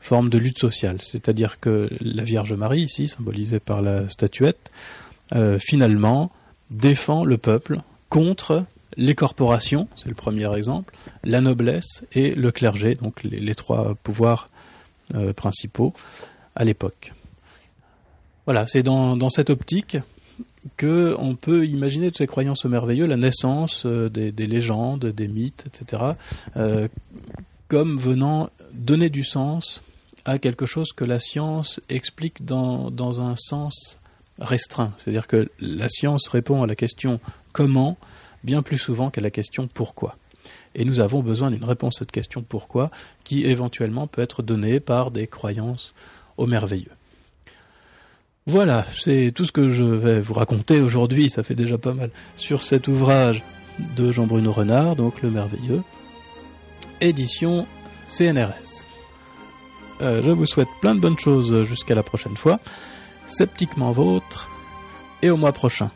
forme 0.00 0.30
de 0.30 0.38
lutte 0.38 0.58
sociale. 0.58 0.98
C'est-à-dire 1.00 1.58
que 1.60 1.88
la 2.00 2.24
Vierge 2.24 2.52
Marie, 2.52 2.82
ici, 2.82 3.08
symbolisée 3.08 3.60
par 3.60 3.82
la 3.82 4.08
statuette, 4.08 4.70
euh, 5.34 5.58
finalement, 5.58 6.30
défend 6.70 7.24
le 7.24 7.38
peuple 7.38 7.80
contre 8.08 8.64
les 8.96 9.14
corporations, 9.14 9.88
c'est 9.96 10.08
le 10.08 10.14
premier 10.14 10.52
exemple, 10.56 10.94
la 11.22 11.40
noblesse 11.40 12.04
et 12.12 12.34
le 12.34 12.50
clergé, 12.50 12.94
donc 12.94 13.22
les, 13.22 13.54
trois 13.54 13.94
pouvoirs 14.02 14.50
euh, 15.14 15.32
principaux 15.32 15.94
à 16.56 16.64
l'époque. 16.64 17.12
Voilà, 18.46 18.66
c'est 18.66 18.82
dans, 18.82 19.30
cette 19.30 19.50
optique 19.50 19.98
que 20.76 21.14
on 21.18 21.34
peut 21.34 21.66
imaginer 21.66 22.06
toutes 22.06 22.18
ces 22.18 22.26
croyances 22.26 22.64
merveilleuses, 22.64 23.08
la 23.08 23.16
naissance 23.16 23.84
euh, 23.86 24.08
des, 24.08 24.46
légendes, 24.46 25.06
des 25.06 25.28
mythes, 25.28 25.64
etc., 25.66 26.02
comme 27.68 27.98
venant 27.98 28.48
donner 28.72 29.10
du 29.10 29.24
sens 29.24 29.82
à 30.24 30.38
quelque 30.38 30.64
chose 30.64 30.92
que 30.92 31.04
la 31.04 31.20
science 31.20 31.80
explique 31.90 32.44
dans, 32.46 32.90
dans 32.90 33.20
un 33.20 33.36
sens 33.36 33.97
restreint. 34.38 34.92
C'est-à-dire 34.96 35.26
que 35.26 35.50
la 35.60 35.88
science 35.88 36.28
répond 36.28 36.62
à 36.62 36.66
la 36.66 36.74
question 36.74 37.20
comment 37.52 37.96
bien 38.44 38.62
plus 38.62 38.78
souvent 38.78 39.10
qu'à 39.10 39.20
la 39.20 39.30
question 39.30 39.68
pourquoi. 39.72 40.16
Et 40.74 40.84
nous 40.84 41.00
avons 41.00 41.22
besoin 41.22 41.50
d'une 41.50 41.64
réponse 41.64 41.96
à 41.96 41.98
cette 42.00 42.12
question 42.12 42.42
pourquoi 42.42 42.90
qui 43.24 43.44
éventuellement 43.44 44.06
peut 44.06 44.22
être 44.22 44.42
donnée 44.42 44.80
par 44.80 45.10
des 45.10 45.26
croyances 45.26 45.94
au 46.36 46.46
merveilleux. 46.46 46.92
Voilà, 48.46 48.86
c'est 48.96 49.30
tout 49.34 49.44
ce 49.44 49.52
que 49.52 49.68
je 49.68 49.84
vais 49.84 50.20
vous 50.20 50.32
raconter 50.32 50.80
aujourd'hui, 50.80 51.28
ça 51.28 51.42
fait 51.42 51.54
déjà 51.54 51.76
pas 51.76 51.92
mal, 51.92 52.10
sur 52.34 52.62
cet 52.62 52.88
ouvrage 52.88 53.44
de 53.96 54.10
Jean-Bruno 54.10 54.50
Renard, 54.52 54.96
donc 54.96 55.20
Le 55.20 55.30
Merveilleux. 55.30 55.82
édition 57.00 57.66
CNRS. 58.06 58.84
Euh, 60.00 60.22
je 60.22 60.30
vous 60.30 60.46
souhaite 60.46 60.68
plein 60.80 60.94
de 60.94 61.00
bonnes 61.00 61.18
choses 61.18 61.64
jusqu'à 61.64 61.94
la 61.94 62.02
prochaine 62.02 62.36
fois. 62.36 62.58
Sceptiquement 63.28 63.92
vôtre 63.92 64.48
et 65.22 65.30
au 65.30 65.36
mois 65.36 65.52
prochain. 65.52 65.90